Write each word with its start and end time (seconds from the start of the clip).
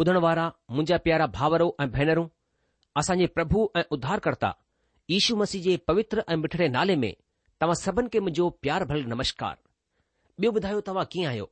ॿुधण 0.00 0.16
वारा 0.24 0.44
मुंहिंजा 0.70 0.96
प्यारा 1.06 1.24
भावरो 1.36 1.64
ऐं 1.82 1.86
भेनरूं 1.94 2.26
असांजे 3.00 3.26
प्रभु 3.36 3.64
ऐं 3.76 3.82
उद्धारकर्ता 3.96 4.50
ईशू 5.16 5.34
मसीह 5.36 5.62
जे 5.62 5.76
पवित्र 5.88 6.22
ऐं 6.32 6.36
मिठड़े 6.42 6.68
नाले 6.76 6.94
में 7.02 7.12
तव्हां 7.60 7.74
सभिनि 7.82 8.08
खे 8.12 8.20
मुंहिंजो 8.28 8.48
प्यार 8.62 8.84
भल 8.92 9.02
नमस्कार 9.12 9.56
ॿियो 10.42 10.52
ॿुधायो 10.58 10.80
तव्हां 10.88 11.04
कीअं 11.12 11.28
आहियो 11.30 11.50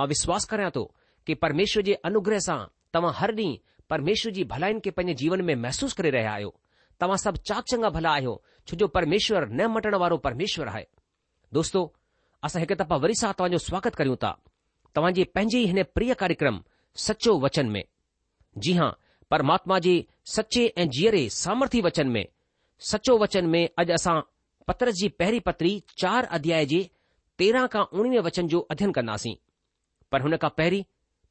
मां 0.00 0.06
विश्वास 0.14 0.44
करियां 0.52 0.70
थो 0.78 0.82
कि 1.26 1.34
परमेश्वर 1.44 1.82
जे 1.90 1.94
अनुग्रह 2.10 2.38
सां 2.50 2.58
तव्हां 2.96 3.12
हर 3.22 3.34
डींहुं 3.40 3.56
परमेश्वर 3.94 4.32
जी 4.38 4.44
भलाइनि 4.54 4.80
खे 4.86 4.90
पंहिंजे 4.98 5.18
जीवन 5.22 5.40
में 5.50 5.54
महसूसु 5.66 5.98
करे 6.02 6.10
रहिया 6.18 6.32
आहियो 6.34 6.52
तव्हां 7.00 7.18
सभु 7.28 7.42
चाक 7.50 7.70
चङा 7.74 7.90
भला 8.02 8.16
आहियो 8.18 8.34
छो 8.66 8.76
जो 8.82 8.86
परमेश्वर 8.98 9.48
न 9.60 9.70
मटण 9.78 9.94
वारो 10.04 10.18
परमेश्वर 10.30 10.74
आहे 10.76 10.86
दोस्तो 11.60 11.84
असां 12.48 12.64
हिकु 12.68 12.80
दफ़ा 12.86 12.96
वरी 13.06 13.20
सां 13.26 13.32
तव्हांजो 13.40 13.62
स्वागत 13.72 14.02
करियूं 14.02 14.20
था 14.26 14.38
तव्हांजे 14.98 15.30
पंहिंजे 15.38 15.62
ई 15.68 15.68
हिन 15.74 15.82
प्रिय 16.00 16.14
कार्यक्रम 16.24 16.60
सचो 17.04 17.32
वचन 17.44 17.66
में 17.74 17.84
जी 18.62 18.72
हां 18.78 18.90
परमात्मा 19.30 19.78
जे 19.86 19.94
सचे 20.34 20.62
ऐं 20.80 20.88
जीअरे 20.96 21.22
सामर्थी 21.42 21.80
वचन 21.86 22.08
में 22.14 22.24
सचो 22.90 23.14
वचन 23.22 23.44
में 23.54 23.64
अॼु 23.80 23.92
असां 23.98 24.16
पत्र 24.68 24.90
जी 25.00 25.08
पहिरीं 25.20 25.40
पत्री 25.48 25.72
चार 26.02 26.24
अध्याय 26.38 26.66
जे 26.72 26.80
तेरहं 27.40 27.66
खां 27.74 27.84
उणिवीह 27.98 28.20
वचन 28.26 28.48
जो 28.52 28.60
अध्यन 28.74 28.92
कंदासीं 28.98 29.34
पर 30.12 30.22
हुन 30.26 30.36
खां 30.44 30.50
पहिरीं 30.60 30.82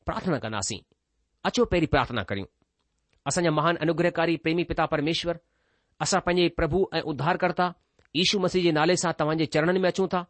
प्रार्थना 0.10 0.40
कंदासीं 0.46 0.80
अचो 1.50 1.66
पहिरीं 1.74 1.88
प्रार्थना 1.96 2.24
करियूं 2.32 2.48
असांजा 3.30 3.52
महान 3.58 3.76
अनुग्रहकारी 3.86 4.38
प्रेमी 4.46 4.64
पिता 4.72 4.86
परमेश्वर 4.96 5.40
असां 6.06 6.20
पंहिंजे 6.28 6.48
प्रभु 6.60 6.86
ऐं 6.98 7.02
उद्धारकर्ता 7.14 7.68
ईशू 8.24 8.40
मसीह 8.46 8.64
जे 8.68 8.72
नाले 8.80 8.96
सां 9.06 9.12
तव्हांजे 9.20 9.46
चरणनि 9.56 9.80
में 9.86 9.90
अचूं 9.90 10.08
था 10.14 10.22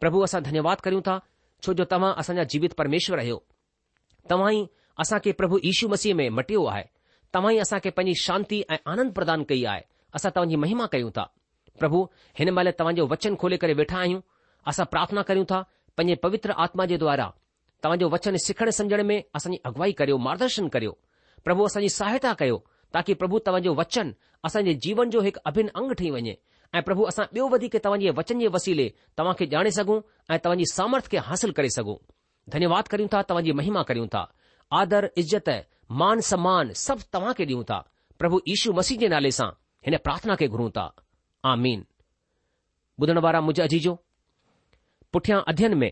प्रभु 0.00 0.20
असां 0.28 0.42
धन्यवाद 0.48 0.80
करियूं 0.86 1.02
था 1.08 1.18
छो 1.64 1.72
जो 1.80 1.84
तव्हां 1.94 2.12
असांजा 2.22 2.44
जीवित 2.54 2.72
परमेश्वर 2.80 3.18
आहियो 3.24 3.38
तव्हीं 4.30 4.64
असां 5.02 5.18
खे 5.24 5.32
प्रभु 5.40 5.56
ईशू 5.70 5.88
मसीह 5.88 6.14
में 6.20 6.28
मटियो 6.38 6.64
आहे 6.72 6.84
तव्हां 7.34 7.52
ई 7.54 7.58
असां 7.64 7.78
खे 7.84 7.90
पंहिंजी 7.98 8.14
शांती 8.22 8.60
ऐं 8.70 8.76
आनंद 8.92 9.12
प्रदान 9.18 9.42
कई 9.50 9.64
आहे 9.72 9.82
असां 10.18 10.30
तव्हांजी 10.36 10.56
महिमा 10.64 10.86
कयूं 10.94 11.10
था 11.18 11.24
प्रभु 11.82 12.00
हिन 12.38 12.50
महिल 12.58 12.70
तव्हांजो 12.78 13.06
वचन 13.12 13.36
खोले 13.42 13.56
करे 13.64 13.72
वेठा 13.80 13.98
आहियूं 14.04 14.20
असां 14.70 14.86
प्रार्थना 14.94 15.22
करियूं 15.28 15.44
था 15.52 15.60
पंहिंजे 15.98 16.14
पवित्र 16.26 16.52
आत्मा 16.64 16.84
जे 16.92 16.96
द्वारा 17.04 17.28
तव्हांजो 17.84 18.06
वचन 18.14 18.36
सिखण 18.46 18.70
समुझण 18.78 19.02
में 19.10 19.18
असांजी 19.38 19.58
अगुवाई 19.70 19.92
करियो 20.00 20.16
मार्गदर्शन 20.26 20.68
करियो 20.76 20.92
प्रभु 21.46 21.64
असांजी 21.70 21.88
सहायता 21.98 22.32
कयो 22.42 22.56
ताकी 22.94 23.14
प्रभु 23.20 23.38
तव्हांजो 23.46 23.74
वचन 23.82 24.10
असांजे 24.48 24.72
जीवन 24.84 25.10
जो 25.14 25.20
हिकु 25.26 25.40
अभिन्न 25.50 25.70
अंग 25.80 25.92
ठई 26.00 26.10
वञे 26.16 26.34
ऐं 26.76 26.82
प्रभु 26.88 27.04
असां 27.12 27.24
ॿियो 27.34 27.44
वधीक 27.54 27.76
तव्हांजे 27.84 28.10
वचन 28.20 28.38
जे 28.44 28.48
वसीले 28.56 28.88
तव्हां 29.18 29.34
खे 29.38 29.44
ॼाणे 29.56 29.70
सघूं 29.78 29.98
ऐं 30.32 30.38
तव्हांजे 30.44 30.64
सामर्थ्य 30.74 31.16
खे 31.16 31.24
हासिल 31.30 31.50
करे 31.58 31.68
सघूं 31.78 31.96
धन्यवाद 32.54 32.88
कयूं 32.90 33.06
था 33.14 33.20
तव्हां 33.28 33.44
जी 33.44 33.52
महिमा 33.60 33.82
करियूं 33.86 34.06
था 34.14 34.20
आदर 34.80 35.10
इज़त 35.22 35.48
मान 36.02 36.20
सम्मान 36.30 36.70
सभु 36.86 37.02
तव्हां 37.16 37.32
खे 37.40 37.44
ॾियूं 37.44 37.62
था 37.70 37.78
प्रभु 38.18 38.40
यीशू 38.48 38.72
मसीहद 38.78 39.00
जे 39.04 39.08
नाले 39.14 39.30
सां 39.38 39.48
हिन 39.86 39.96
प्रार्थना 40.08 40.34
खे 40.42 40.48
घुरूं 40.54 40.68
था 40.78 40.86
आमीन 41.52 41.84
ॿुधण 43.04 43.18
वारा 43.26 43.40
मुंहिंजो 43.46 43.62
अजीजो 43.62 43.94
पुठियां 45.12 45.40
अध्यन 45.52 45.74
में 45.80 45.90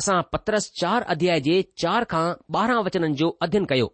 असां 0.00 0.22
पत्रस 0.34 0.70
चारि 0.80 1.04
अध्याय 1.14 1.40
जे 1.48 1.56
चार 1.84 2.04
खां 2.12 2.24
ॿारहं 2.60 2.82
वचननि 2.88 3.14
जो 3.22 3.28
अध्यन 3.46 3.64
कयो 3.72 3.88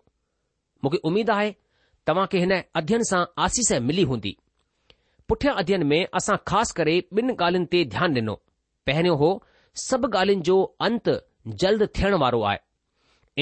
मूंखे 0.85 0.99
उमेदु 1.11 1.33
आहे 1.39 1.55
तव्हां 2.07 2.27
खे 2.35 2.43
हिन 2.45 2.53
अध्यन 2.83 3.07
सां 3.13 3.23
आसीस 3.47 3.73
मिली 3.91 4.03
हूंदी 4.13 4.37
पुठियां 5.29 5.55
अध्यन 5.65 5.87
में 5.93 6.01
असां 6.21 6.37
ख़ासि 6.49 6.75
करे 6.81 6.97
ॿिनि 7.21 7.37
ॻाल्हियुनि 7.47 7.69
ते 7.77 7.85
ध्यानु 7.97 8.19
ॾिनो 8.21 8.35
पहिरियों 8.91 9.17
हो 9.25 9.31
सभु 9.89 10.15
ॻाल्हियुनि 10.19 10.49
जो 10.51 10.59
जल्द 11.63 11.83
थियण 11.99 12.15
वारो 12.19 12.41
आहे 12.51 12.59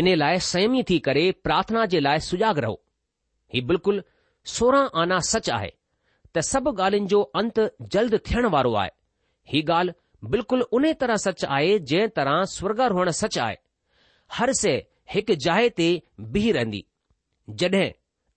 इन 0.01 0.15
लाइ 0.19 0.39
सयमी 0.47 0.83
थी 0.91 0.99
करे 1.07 1.31
प्रार्थना 1.45 1.85
जे 1.93 2.01
लाइ 2.01 2.21
सुजाग 2.21 2.59
रहो 2.65 2.81
हीउ 3.55 3.65
बिल्कुलु 3.67 4.03
सोरहं 4.55 4.89
आना 5.03 5.19
सच 5.29 5.49
आहे 5.51 5.71
त 6.37 6.41
सभु 6.49 6.71
ॻाल्हियुनि 6.83 7.07
जो 7.13 7.21
अंत 7.41 7.61
जल्द 7.95 8.15
थियण 8.29 8.47
वारो 8.55 8.73
आहे 8.81 8.91
हीउ 9.53 9.63
ॻाल्हि 9.73 10.29
बिल्कुलु 10.35 10.65
उन 10.79 10.93
तरह 11.01 11.17
सच 11.27 11.45
आहे 11.45 11.79
जंहिं 11.79 12.09
तरह 12.17 12.43
स्वर्गर 12.57 12.93
हुअणु 12.99 13.13
सच 13.23 13.39
आहे 13.47 13.57
हर 14.39 14.53
सै 14.61 14.75
हिकु 15.15 15.35
जाइ 15.47 15.69
ते 15.79 15.87
बीह 16.37 16.53
रहंदी 16.59 16.83
जड॒हिं 17.63 17.89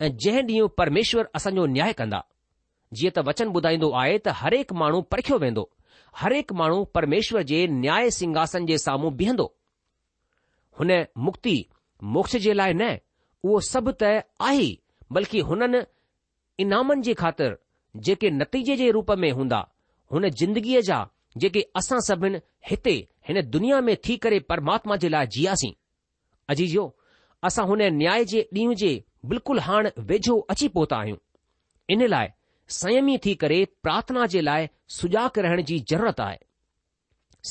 ऐं 0.02 0.10
जंहिं 0.26 0.44
ॾींहुं 0.52 0.70
परमेश्वर 0.80 1.28
असांजो 1.40 1.66
न्याय 1.76 1.94
कंदा 2.02 2.22
जीअं 2.98 3.14
त 3.20 3.28
वचन 3.28 3.54
ॿुधाईंदो 3.60 3.92
आहे 4.04 4.18
त 4.28 4.38
हरेक 4.44 4.74
माण्हू 4.84 5.02
परखियो 5.12 5.38
वेंदो 5.48 5.70
हरेक 6.22 6.52
माण्हू 6.60 6.84
परमेश्वर 6.98 7.42
जे 7.52 7.66
न्याय 7.84 8.10
सिंघासन 8.20 8.66
जे 8.66 8.78
साम्हूं 8.86 9.16
बीहंदो 9.18 9.54
हुन 10.80 10.92
मुक्ति 11.26 11.56
मोक्ष 12.16 12.36
जे 12.46 12.54
लाइ 12.54 12.74
न 12.82 12.90
उहो 13.46 13.60
सभु 13.70 13.92
त 14.02 14.04
आहे 14.04 14.58
ई 14.66 14.80
बल्कि 15.18 15.40
हुननि 15.50 15.82
इनामनि 16.64 17.02
जे 17.08 17.14
ख़ातिर 17.22 17.58
जेके 18.08 18.30
नतीजे 18.42 18.76
जे 18.82 18.90
रूप 18.98 19.12
में 19.24 19.32
हूंदा 19.40 19.60
हुन 20.14 20.30
जिंदगीअ 20.42 20.82
जा 20.90 21.00
जेके 21.44 21.62
असां 21.82 22.00
सभिनि 22.10 22.40
हिते 22.70 22.96
हिन 23.30 23.42
दुनिया 23.56 23.80
में 23.88 23.96
थी 24.08 24.18
करे 24.26 24.40
परमात्मा 24.52 24.96
जे 25.06 25.10
लाइ 25.16 25.28
जियासीं 25.38 25.74
अजीजो 26.56 26.86
असां 27.50 27.66
हुन 27.72 27.82
न्याय 27.98 28.26
जे 28.34 28.48
ॾींहुं 28.58 28.76
जे 28.84 28.92
बिल्कुलु 29.32 29.62
हाणे 29.70 29.92
वेझो 30.12 30.40
अची 30.54 30.68
पहुता 30.78 30.98
आहियूं 31.00 31.18
इन 31.96 32.06
लाइ 32.14 32.28
संयमी 32.80 33.18
थी 33.26 33.34
करे 33.42 33.64
प्रार्थना 33.84 34.26
जे 34.36 34.42
लाइ 34.42 34.68
सुजाॻ 35.00 35.30
रहण 35.46 35.62
जी 35.72 35.80
ज़रूरत 35.92 36.20
आहे 36.28 36.40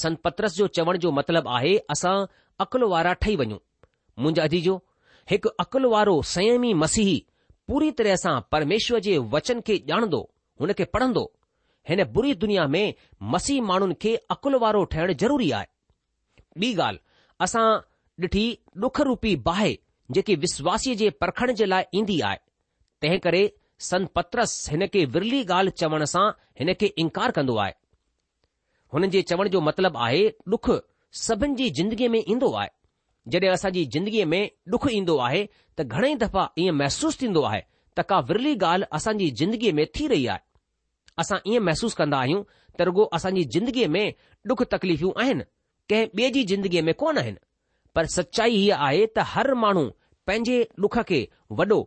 संत 0.00 0.18
पत्रस 0.24 0.56
जो 0.56 0.66
चवण 0.78 0.96
जो 1.04 1.10
मतिलबु 1.18 1.48
आहे 1.58 1.76
असां 1.94 2.16
अक़ुल 2.60 2.82
वारा 2.90 3.12
ठही 3.22 3.34
वञूं 3.36 3.58
मुंहिंजा 4.18 4.46
जी 4.52 4.60
हिकु 5.30 5.48
अकुल 5.62 5.84
वारो 5.94 6.20
संयमी 6.34 6.72
मसीह 6.82 7.08
पूरी 7.68 7.90
तरह 7.98 8.16
सां 8.22 8.40
परमेश्वर 8.54 9.00
जे 9.06 9.16
वचन 9.34 9.60
खे 9.68 9.76
ॼाणंदो 9.92 10.20
हुन 10.60 10.72
खे 10.78 10.84
पढ़ंदो 10.96 11.24
हिन 11.88 12.02
बुरी 12.16 12.34
दुनिया 12.44 12.66
में 12.74 12.94
मसीह 13.34 13.62
माण्हुनि 13.70 13.94
खे 14.04 14.14
अकुल 14.34 14.54
वारो 14.64 14.84
ठहिणु 14.92 15.14
ज़रूरी 15.24 15.50
आहे 15.58 15.66
ॿी 16.60 16.72
ॻाल्हि 16.84 17.00
असां 17.46 17.64
ॾिठी 18.24 18.46
डुख 18.84 19.00
रूपी 19.10 19.34
बाहि 19.48 19.76
जेकी 20.18 20.34
विश्वासीअ 20.44 20.94
जे 21.02 21.10
परखण 21.22 21.52
जे 21.60 21.66
लाइ 21.70 21.84
ईंदी 22.00 22.20
आहे 22.28 22.38
तंहिं 23.02 23.18
करे 23.26 23.42
पत्रस 24.18 24.54
हिन 24.70 24.86
खे 24.94 25.04
विरली 25.16 25.42
ॻाल्हि 25.44 25.76
चवण 25.80 26.04
सां 26.14 26.26
हिन 26.60 26.72
खे 26.80 26.92
इनकार 27.04 27.30
कंदो 27.40 27.56
आहे 27.66 27.72
हुननि 28.94 29.08
जे 29.16 29.22
चवण 29.32 29.48
जो 29.56 29.60
मतिलबु 29.70 29.98
आहे 30.08 30.22
ॾुखु 30.48 30.78
सभिनि 31.12 31.54
जी 31.56 31.70
जिंदगीअ 31.70 32.08
में 32.10 32.22
ईंदो 32.28 32.52
आहे 32.52 32.68
जॾहिं 33.30 33.50
असांजी 33.50 33.84
जिंदगीअ 33.92 34.26
में 34.26 34.48
ॾुख 34.72 34.86
ईंदो 34.92 35.16
आहे 35.26 35.46
त 35.78 35.82
घणेई 35.82 36.14
दफ़ा 36.22 36.46
ईअं 36.58 36.74
महसूसु 36.76 37.20
थींदो 37.20 37.42
आहे 37.44 37.60
त 37.96 38.00
का 38.08 38.18
विरली 38.28 38.54
ॻाल्हि 38.62 38.86
असांजी 38.96 39.30
जिंदगीअ 39.40 39.74
में 39.74 39.84
थी 39.94 40.06
रही 40.08 40.26
आहे 40.28 40.40
असां 41.20 41.38
ईअं 41.52 41.62
महसूसु 41.64 41.96
कंदा 41.98 42.18
आहियूं 42.20 42.42
त 42.78 42.82
रुगो 42.88 43.08
असांजी 43.16 43.44
ज़िंदगीअ 43.54 43.88
में 43.90 44.10
ॾुख 44.50 44.62
तकलीफ़ूं 44.72 45.12
आहिनि 45.22 45.42
कंहिं 45.90 46.06
ॿिए 46.16 46.28
जी 46.36 46.42
जिंदगीअ 46.52 46.82
में 46.84 46.94
कोन 47.00 47.18
आहिनि 47.18 47.38
पर 47.94 48.06
सचाई 48.16 48.56
हीअ 48.56 48.76
आहे 48.84 49.06
त 49.16 49.22
हर 49.34 49.52
माण्हू 49.62 49.84
पंहिंजे 50.26 50.60
ॾुख 50.84 50.98
खे 51.08 51.20
वॾो 51.58 51.82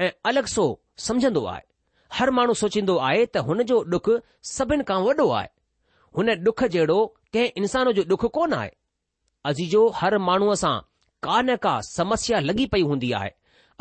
ऐं 0.00 0.10
अलॻि 0.30 0.46
सो 0.54 0.66
समझंदो 1.08 1.44
आहे 1.44 1.62
हर 2.18 2.30
माण्हू 2.36 2.54
सोचींदो 2.62 2.96
आहे 3.08 3.24
त 3.34 3.44
हुन 3.50 3.62
जो 3.70 3.82
ॾुख 3.92 4.10
सभिनि 4.56 4.82
खां 4.88 5.00
वॾो 5.06 5.28
आहे 5.30 5.48
हुन 6.16 6.30
ॾुख 6.44 6.64
जहिड़ो 6.64 6.98
कंहिं 7.34 7.50
इंसान 7.62 7.90
जो 7.96 8.02
ॾुख 8.12 8.24
कोन 8.34 8.52
आहे 8.54 8.70
अजीजो 9.50 9.80
हर 10.00 10.16
माण्हूअ 10.28 10.54
सां 10.62 10.74
का 11.26 11.40
न 11.42 11.56
का 11.66 11.72
समस्या 11.88 12.40
लॻी 12.48 12.66
पई 12.74 12.82
हूंदी 12.90 13.10
आहे 13.20 13.30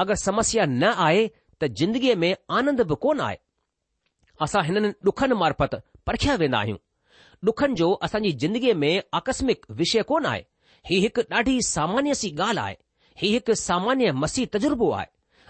अगरि 0.03 0.17
समस्या 0.23 0.65
न 0.69 0.93
आहे 1.07 1.27
त 1.63 1.67
ज़िंदगीअ 1.79 2.15
में 2.23 2.33
आनंद 2.59 2.81
बि 2.91 2.95
कोन 3.05 3.19
आहे 3.27 3.37
असां 4.45 4.63
हिननि 4.69 4.91
ॾुखनि 5.09 5.35
मार्फत 5.41 5.75
परखिया 6.11 6.35
वेंदा 6.43 6.59
आहियूं 6.59 6.77
ॾुखनि 7.49 7.75
जो 7.81 7.91
असांजी 8.07 8.31
ज़िंदगीअ 8.45 8.75
में 8.83 9.01
आकस्मिक 9.19 9.65
विषय 9.81 10.01
कोन 10.11 10.25
आहे 10.33 10.43
हीउ 10.89 11.01
हिकु 11.05 11.21
ॾाढी 11.35 11.57
सामान्य 11.75 12.13
सी 12.21 12.31
ॻाल्हि 12.37 12.63
आहे 12.65 12.77
हीउ 13.21 13.31
हिकु 13.33 13.53
सामान्य 13.69 14.11
मसीह 14.23 14.45
तजुर्बो 14.55 14.91
आहे 14.99 15.07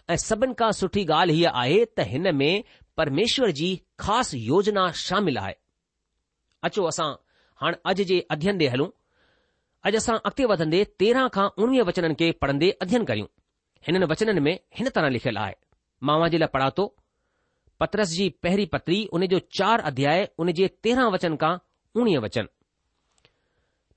ऐं 0.10 0.18
सभिनि 0.28 0.54
खां 0.64 0.72
सुठी 0.82 1.06
ॻाल्हि 1.20 1.36
हीअ 1.38 1.52
आहे 1.64 1.84
त 2.00 2.08
हिन 2.14 2.34
में 2.42 2.52
परमेश्वर 2.98 3.52
जी 3.62 3.70
ख़ासि 4.06 4.48
योजना 4.48 4.92
शामिल 5.06 5.38
आहे 5.46 5.54
अचो 6.70 6.84
असां 6.94 7.14
هان 7.62 7.74
اج 7.98 8.04
جي 8.10 8.18
અધ્યયન 8.34 8.58
દે 8.62 8.68
هلું 8.74 8.92
اج 9.94 9.96
اسا 10.06 10.08
અકતે 10.30 10.44
વધંદે 10.50 10.80
13 11.04 11.30
કા 11.36 11.48
19 11.68 11.88
વચન 11.90 12.14
કે 12.20 12.28
પડંદે 12.40 12.68
અધ્યયન 12.84 13.06
કરીઉ 13.10 13.28
એનન 13.88 14.06
વચન 14.12 14.40
મે 14.48 14.54
એન 14.80 14.88
તારા 14.96 15.14
લખેલા 15.16 15.46
આય 15.48 15.58
માવાજીલા 16.08 16.52
પડાતો 16.56 16.86
પત્રસજી 17.80 18.32
પહેરી 18.44 18.70
પત્રી 18.76 19.04
ઉને 19.16 19.28
જો 19.34 19.40
4 19.62 19.88
અધ્યાય 19.90 20.26
ઉને 20.42 20.52
જે 20.58 20.66
13 20.90 21.08
વચન 21.16 21.36
કા 21.44 21.54
19 22.00 22.24
વચન 22.26 22.48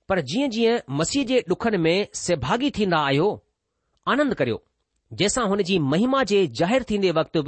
પર 0.09 0.19
જીએ 0.31 0.47
જીએ 0.55 0.73
મસીજે 0.99 1.39
દુખન 1.51 1.75
મે 1.87 1.95
સે 2.23 2.35
ભાગી 2.45 2.71
થી 2.77 2.87
ના 2.93 3.05
આયો 3.07 3.33
આનંદ 4.13 4.35
કર્યો 4.39 4.61
જેસા 5.21 5.49
હોને 5.51 5.65
જી 5.69 5.81
મહિમા 5.91 6.25
જે 6.31 6.39
જાહેર 6.59 6.83
થી 6.89 6.99
દે 7.05 7.11
વક્ત 7.19 7.39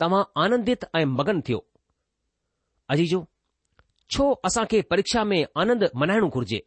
તમ 0.00 0.14
આનંદિત 0.40 0.82
આય 0.94 1.06
મગન 1.14 1.38
થયો 1.46 1.62
અજી 2.92 3.10
જો 3.12 3.20
छो 4.14 4.24
असां 4.46 4.64
खे 4.70 4.80
परीक्षा 4.92 5.22
में 5.32 5.42
आनंद 5.62 5.84
मल्हाइणो 6.02 6.28
घुर्जे 6.36 6.60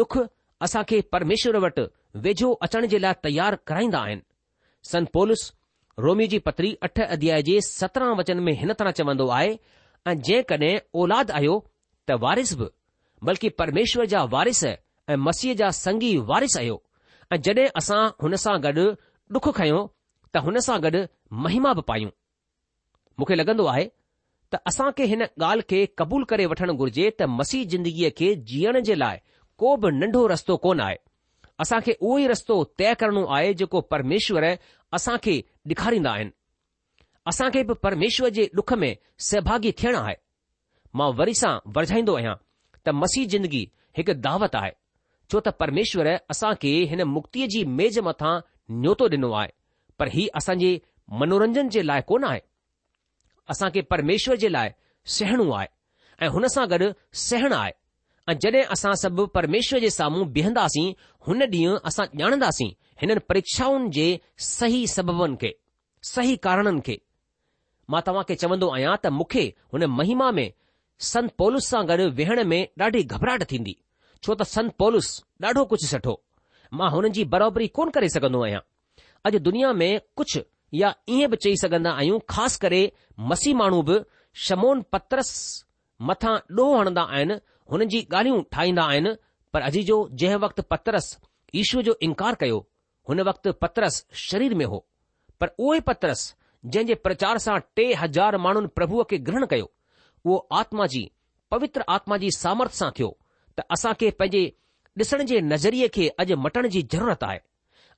डुख 0.00 0.18
असां 0.66 0.82
खे 0.90 1.00
परमेश्वर 1.14 1.56
वटि 1.64 1.84
वेझो 2.26 2.50
अचण 2.66 2.86
जे 2.92 3.00
लाइ 3.04 3.12
तयारु 3.24 3.56
कराईंदा 3.68 3.98
आहिनि 3.98 4.26
सन 4.90 5.04
पोलस 5.14 5.42
रोमी 6.04 6.26
जी 6.32 6.38
पत्री 6.48 6.70
अठ 6.88 7.00
अध्याय 7.16 7.42
जे 7.48 7.60
सत्रहं 7.68 8.16
वचन 8.20 8.40
में 8.48 8.52
हिन 8.60 8.72
तरह 8.80 8.90
चवंदो 8.98 9.26
आहे 9.38 9.50
ऐं 10.10 10.14
जेकॾहिं 10.28 10.72
औलाद 11.02 11.30
आयो 11.38 11.56
त 12.10 12.18
वारिस 12.24 12.54
बि 12.60 12.68
बल्कि 13.30 13.48
परमेश्वर 13.62 14.04
जा 14.14 14.22
वारिस 14.34 14.64
ऐं 14.70 15.16
मसीह 15.28 15.54
जा 15.62 15.70
संगी 15.82 16.12
वारिस 16.30 16.56
आयो 16.62 16.76
ऐं 17.32 17.40
जड॒हिं 17.48 17.68
असां 17.82 18.02
हुन 18.22 18.36
सां 18.44 18.56
गॾु 18.68 18.86
डुख 19.36 19.50
खयो 19.60 19.80
त 20.34 20.44
हुन 20.48 20.58
सां 20.68 20.80
गॾु 20.86 21.04
महिमा 21.46 21.72
बि 21.80 21.86
पायूं 21.90 22.10
मूंखे 23.18 23.40
लॻंदो 23.42 23.64
आहे 23.74 23.84
त 24.52 24.58
असां 24.70 24.90
खे 24.98 25.04
हिन 25.10 25.22
ॻाल्हि 25.40 25.62
खे 25.70 25.80
क़बूल 25.98 26.22
करे 26.30 26.44
वठणु 26.52 26.74
घुर्जे 26.82 27.08
त 27.20 27.26
मसीह 27.38 27.64
जिंदगीअ 27.74 28.10
खे 28.18 28.28
जीअण 28.52 28.78
जे 28.88 28.94
लाइ 28.98 29.16
को 29.62 29.74
बि 29.82 29.90
नंढो 30.00 30.22
रस्तो 30.32 30.56
कोन 30.64 30.80
आहे 30.84 30.96
असां 31.64 31.80
खे 31.86 31.94
उहो 32.00 32.16
ई 32.22 32.26
रस्तो 32.32 32.56
तय 32.80 32.94
करणो 33.02 33.24
आहे 33.38 33.52
जेको 33.62 33.80
परमेश्वर 33.94 34.46
असां 34.98 35.16
खे 35.26 35.34
ॾेखारींदा 35.72 36.12
आहिनि 36.18 36.32
असां 37.32 37.48
खे 37.56 37.62
बि 37.70 37.74
परमेश्वर 37.86 38.28
जे 38.38 38.48
ॾुख 38.60 38.72
में 38.84 38.90
सहभागी 39.28 39.72
थियणु 39.82 39.98
आहे 40.02 40.14
मां 40.98 41.10
वरी 41.20 41.34
सां 41.44 41.52
वरझाईंदो 41.76 42.14
आहियां 42.20 42.34
त 42.86 42.96
मसीह 43.02 43.28
जिंदगी 43.34 43.64
हिकु 44.00 44.14
दावत 44.28 44.56
आहे 44.62 44.72
छो 45.32 45.40
त 45.48 45.54
परमेश्वर 45.62 46.10
असां 46.36 46.52
खे 46.62 46.72
हिन 46.94 47.02
मुक्तीअ 47.18 47.48
जी 47.56 47.64
मेज़ 47.82 48.00
मथां 48.10 48.34
न्योतो 48.82 49.08
ॾिनो 49.16 49.32
आहे 49.42 49.50
पर 50.00 50.08
हीउ 50.16 50.36
असांजे 50.42 50.72
मनोरंजन 51.20 51.68
जे 51.78 51.86
लाइ 51.90 52.02
कोन 52.12 52.24
आहे 52.30 52.40
असां 53.52 53.70
खे 53.74 53.80
परमेश्वर 53.90 54.36
जे 54.44 54.48
लाइ 54.52 54.70
सहणो 55.16 55.50
आहे 55.58 55.66
ऐं 56.24 56.28
हुन 56.36 56.46
सां 56.54 56.66
गॾु 56.70 56.88
सहण 57.26 57.52
आहे 57.58 57.72
ऐं 58.30 58.34
जॾहिं 58.42 58.62
असां 58.74 58.92
सभु 59.02 59.24
परमेश्वर 59.36 59.78
जे 59.84 59.90
साम्हूं 59.98 60.26
बीहंदासीं 60.32 60.92
हुन 61.26 61.42
ॾींहुं 61.52 61.76
असां 61.90 62.06
ॼाणंदासीं 62.20 62.70
हिननि 63.00 63.18
परीक्षाउनि 63.28 63.90
जे 63.98 64.06
सही 64.52 64.86
सबबनि 64.94 65.36
खे 65.40 65.52
सही 66.14 66.36
कारणनि 66.46 66.80
खे 66.86 66.96
मां 67.92 68.00
तव्हां 68.06 68.24
खे 68.28 68.34
चवंदो 68.42 68.68
आहियां 68.74 68.96
त 69.02 69.06
मूंखे 69.18 69.44
हुन 69.72 69.84
महिमा 70.00 70.30
में 70.38 70.48
संत 71.12 71.28
पौलस 71.38 71.68
सां 71.72 71.82
गॾु 71.92 72.08
वेहण 72.20 72.42
में 72.52 72.60
ॾाढी 72.80 73.02
घबराहट 73.14 73.42
थींदी 73.50 73.74
छो 74.26 74.34
त 74.34 74.42
संत 74.54 74.70
पौलस 74.82 75.08
ॾाढो 75.46 75.64
कुझु 75.72 75.86
सठो 75.94 76.14
मां 76.78 76.88
हुननि 76.96 77.14
जी 77.18 77.24
बराबरी 77.36 77.66
कोन 77.80 77.88
करे 77.96 78.08
सघंदो 78.16 78.40
आहियां 78.48 78.60
अॼु 79.30 79.38
दुनिया 79.48 79.72
में 79.82 79.90
कुझु 80.20 80.40
या 80.74 80.90
ईअं 81.08 81.30
बि 81.30 81.36
चई 81.42 81.54
सघंदा 81.60 81.90
आहियूं 81.92 82.18
ख़ासि 82.30 82.58
करे 82.62 82.80
मसीह 83.30 83.54
माण्हू 83.56 83.80
बि 83.88 83.98
शमोन 84.46 84.80
पत्रस 84.92 85.30
मथां 86.08 86.34
ॾोहो 86.58 86.74
हणंदा 86.80 87.02
आहिनि 87.16 87.34
हुननि 87.70 87.86
जी 87.92 88.00
ॻाल्हियूं 88.12 88.42
ठाहींदा 88.52 88.82
आहिनि 88.90 89.12
पर 89.52 89.60
अॼु 89.68 89.82
जो 89.90 89.96
जंहिं 90.20 90.36
वक़्तु 90.44 90.62
पत्रस 90.70 91.06
ईश्वर 91.62 91.82
जो 91.88 91.96
इनकार 92.08 92.34
कयो 92.40 92.58
हुन 93.08 93.20
वक़्तु 93.28 93.52
पत्रस 93.62 94.04
शरीर 94.28 94.54
में 94.60 94.64
हो 94.72 94.84
पर 95.40 95.46
उहो 95.58 95.74
ई 95.74 95.80
पतरस 95.88 96.22
जंहिं 96.64 96.86
जे 96.86 96.94
प्रचार 97.06 97.38
सां 97.46 97.58
टे 97.76 97.86
हज़ार 98.02 98.36
माण्हुनि 98.44 98.68
प्रभुअ 98.78 99.04
खे 99.10 99.18
ग्रहण 99.28 99.46
कयो 99.52 99.70
उहो 100.24 100.36
आत्मा 100.60 100.86
जी 100.94 101.02
पवित्र 101.50 101.84
आत्मा 101.96 102.16
जी 102.24 102.30
सामर्थ 102.42 102.72
सां 102.82 102.90
थियो 102.98 103.10
त 103.58 103.64
असां 103.78 103.92
खे 104.00 104.10
पंहिंजे 104.20 104.44
ॾिसण 105.00 105.24
जे 105.32 105.40
नज़रिये 105.52 105.88
खे 105.98 106.08
अॼु 106.24 106.36
मटण 106.46 106.68
जी 106.76 106.82
ज़रूरत 106.94 107.24
आहे 107.32 107.40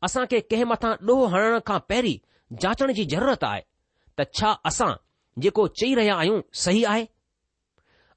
असां 0.08 0.24
खे 0.30 0.40
कंहिं 0.50 0.64
मथां 0.74 0.94
ॾोह 1.12 1.28
हणण 1.34 1.58
खां 1.70 1.78
पहिरीं 1.88 2.16
जाचण 2.62 2.92
जी 2.92 3.04
ज़रूरत 3.12 3.45
आहे 3.49 3.61
त 4.19 4.25
छा 4.38 4.52
असां 4.71 4.90
जेको 5.45 5.66
चई 5.80 5.95
रहिया 5.99 6.14
आहियूं 6.23 6.40
सही 6.62 6.83
आहे 6.92 7.04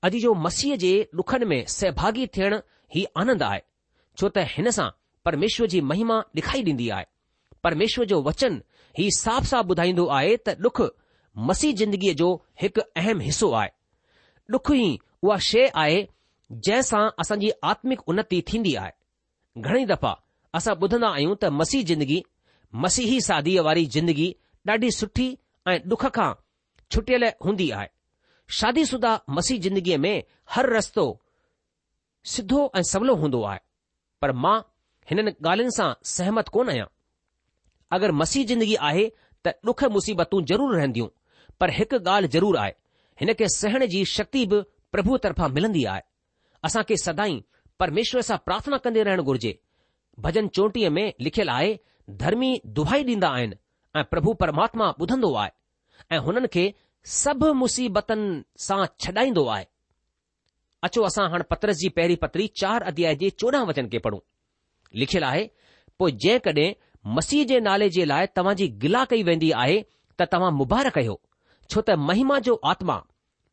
अॼु 0.08 0.20
जो 0.24 0.34
मसीह 0.46 0.76
जे 0.84 0.94
ॾुखनि 1.20 1.46
में 1.52 1.60
सहभागी 1.76 2.26
थियण 2.38 2.56
ई 2.96 3.04
आनंद 3.24 3.44
आहे 3.50 3.60
छो 4.18 4.30
त 4.38 4.46
हिन 4.54 4.70
सां 4.78 4.88
परमेश्वर 5.30 5.68
जी 5.74 5.82
महिमा 5.92 6.18
ॾेखाई 6.40 6.64
ॾींदी 6.70 6.90
आहे 6.98 7.06
परमेश्वर 7.68 8.06
जो 8.14 8.22
वचन 8.30 8.58
ही 9.00 9.10
साफ़ 9.18 9.46
साफ़ 9.52 9.68
ॿुधाईंदो 9.74 10.06
आहे 10.18 10.36
त 10.48 10.58
ॾुख 10.68 10.82
मसीह 11.52 11.74
जिंदगीअ 11.84 12.14
जो 12.24 12.32
हिकु 12.62 12.82
अहम 13.04 13.20
हिसो 13.28 13.52
आहे 13.60 13.70
ॾुख 14.56 14.72
ई 14.80 14.90
उहा 15.22 15.38
शइ 15.52 15.68
आहे 15.84 16.02
जंहिं 16.66 16.82
सां 16.92 17.08
असांजी 17.24 17.50
आत्मिक 17.74 18.02
उन्नति 18.14 18.42
थींदी 18.48 18.76
आहे 18.86 19.62
घणेई 19.66 19.86
दफ़ा 19.94 20.14
असां 20.60 20.76
ॿुधंदा 20.86 21.10
आहियूं 21.18 21.36
त 21.44 21.54
मसीह 21.64 21.84
जिंदगी 21.94 22.22
मसीही 22.82 23.20
सादीअ 23.22 23.62
वारी 23.66 23.86
जिंदगी 23.96 24.28
ॾाढी 24.70 24.90
सुठी 24.98 25.28
ऐं 25.72 25.80
डुख 25.90 26.06
खां 26.16 26.32
छुटियल 26.92 27.24
हूंदी 27.46 27.70
आहे 27.80 27.90
शादीशुदा 28.60 29.12
मसीह 29.38 29.60
जिंदगीअ 29.66 29.98
में 30.06 30.24
हर 30.54 30.70
रस्तो 30.76 31.06
सिधो 32.34 32.62
ऐं 32.78 32.82
सवलो 32.92 33.16
हूंदो 33.22 33.44
आहे 33.52 33.60
पर 34.22 34.32
मां 34.46 34.56
हिननि 35.10 35.32
ॻाल्हियुनि 35.50 35.76
सां 35.78 35.88
सहमत 36.16 36.48
कोन 36.58 36.70
आहियां 36.70 36.88
अगरि 37.98 38.18
मसीह 38.24 38.46
जिंदगी 38.52 38.76
आहे 38.90 39.06
त 39.46 39.54
डुख 39.70 39.84
मुसीबतूं 39.98 40.42
ज़रूर 40.52 40.76
रहंदियूं 40.76 41.08
पर 41.60 41.72
हिकु 41.80 41.98
ॻाल्हि 42.10 42.30
ज़रूरु 42.38 42.58
आहे 42.64 42.76
हिन 43.22 43.34
खे 43.40 43.48
सहण 43.60 43.86
जी 43.96 44.04
शक्ति 44.18 44.46
बि 44.54 44.62
प्रभु 44.96 45.18
तरफ़ां 45.26 45.50
मिलंदी 45.58 45.84
आहे 45.96 46.02
असां 46.70 46.84
खे 46.92 46.98
सदाई 47.06 47.44
परमेश्वर 47.84 48.22
सां 48.32 48.38
प्रार्थना 48.48 48.78
कंदे 48.88 49.04
रहणु 49.10 49.24
घुर्जे 49.32 49.54
भजन 50.28 50.48
चोटीअ 50.60 50.90
में 50.98 51.06
लिखियलु 51.28 51.52
आहे 51.58 51.76
ધર્મી 52.08 52.62
દુબાઈ 52.78 53.04
દિન 53.10 53.24
આયન 53.30 53.54
આ 53.98 54.04
પ્રભુ 54.14 54.36
પરમાત્મા 54.44 54.94
બુધંદો 55.00 55.30
આય 55.42 55.54
એ 56.14 56.18
હનન 56.26 56.48
કે 56.56 56.64
સબ 57.22 57.42
મુસીબત 57.62 58.12
સા 58.68 58.84
છડાઈ 59.02 59.34
દો 59.38 59.44
આય 59.56 59.68
અચો 60.86 61.00
અસા 61.10 61.28
હણ 61.32 61.46
પત્રસજી 61.52 61.94
પહેલી 61.98 62.22
પતરી 62.24 62.50
4 62.64 62.92
અધ્યાયજી 62.92 63.32
14 63.46 63.70
વચન 63.70 63.88
કે 63.94 64.00
પઢું 64.06 64.24
લખેલા 65.00 65.34
હે 65.38 65.44
પો 65.98 66.06
જે 66.24 66.34
કડે 66.46 66.66
મસીહ 67.16 67.46
જે 67.52 67.58
નાલે 67.68 67.88
જે 67.96 68.06
લાય 68.12 68.28
તવાજી 68.38 68.70
ગિલા 68.82 69.06
કઈ 69.12 69.24
વેંધી 69.30 69.54
આહે 69.62 69.78
ત 70.18 70.22
તવા 70.34 70.52
મubaraka 70.60 71.02
હો 71.10 71.16
છોતે 71.72 71.94
મહિમા 72.08 72.42
જો 72.48 72.54
આત્મા 72.72 73.02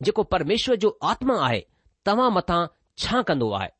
જેકો 0.05 0.21
પરમેશ્વર 0.31 0.77
જો 0.83 0.89
આત્મા 1.11 1.39
આહે 1.47 1.61
તવા 2.07 2.29
મતા 2.37 2.63
છાકંદો 3.01 3.47
આહે 3.57 3.71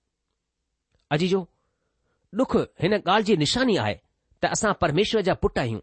અજી 1.13 1.31
જો 1.33 1.41
દુખ 2.39 2.55
હને 2.81 2.97
ગાલજી 3.07 3.35
નિશાની 3.41 3.77
આહે 3.83 3.97
त 4.41 4.45
असां 4.53 4.71
परमेश्वर 4.81 5.21
जा 5.25 5.33
पुट 5.41 5.59
आहियूं 5.59 5.79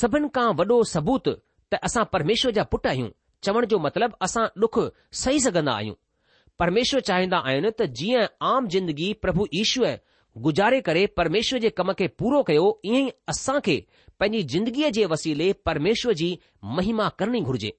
सभिनि 0.00 0.28
खां 0.34 0.48
वॾो 0.56 0.76
सबूत 0.94 1.28
त 1.28 1.74
असां 1.88 2.02
परमेश्वर 2.14 2.50
जा 2.58 2.62
पुट 2.72 2.86
आहियूं 2.90 3.08
चवण 3.46 3.64
जो 3.70 3.78
मतिलबु 3.84 4.16
असां 4.26 4.44
ॾुख 4.62 4.78
सही 5.20 5.38
सघंदा 5.46 5.72
आहियूं 5.80 5.94
परमेश्वर 6.62 7.00
चाहींदा 7.08 7.38
आहिनि 7.48 7.70
त 7.80 7.88
जीअं 8.00 8.24
आम 8.52 8.66
जिंदगी 8.74 9.12
प्रभु 9.24 9.46
ईश्वर 9.60 9.94
गुज़ारे 10.46 10.80
करे 10.88 11.04
परमेश्वर 11.20 11.58
जे 11.64 11.68
कम 11.78 11.92
खे 11.98 12.06
पूरो 12.20 12.42
कयो 12.48 12.66
ईअं 12.88 13.06
ई 13.06 13.10
असां 13.32 13.58
खे 13.68 13.76
पंहिंजी 14.22 14.42
ज़िंदगीअ 14.54 14.90
जे 14.98 15.04
वसीले 15.12 15.46
परमेश्वर 15.68 16.12
जी 16.20 16.28
महिमा 16.78 17.08
करणी 17.20 17.40
घुर्जे 17.50 17.70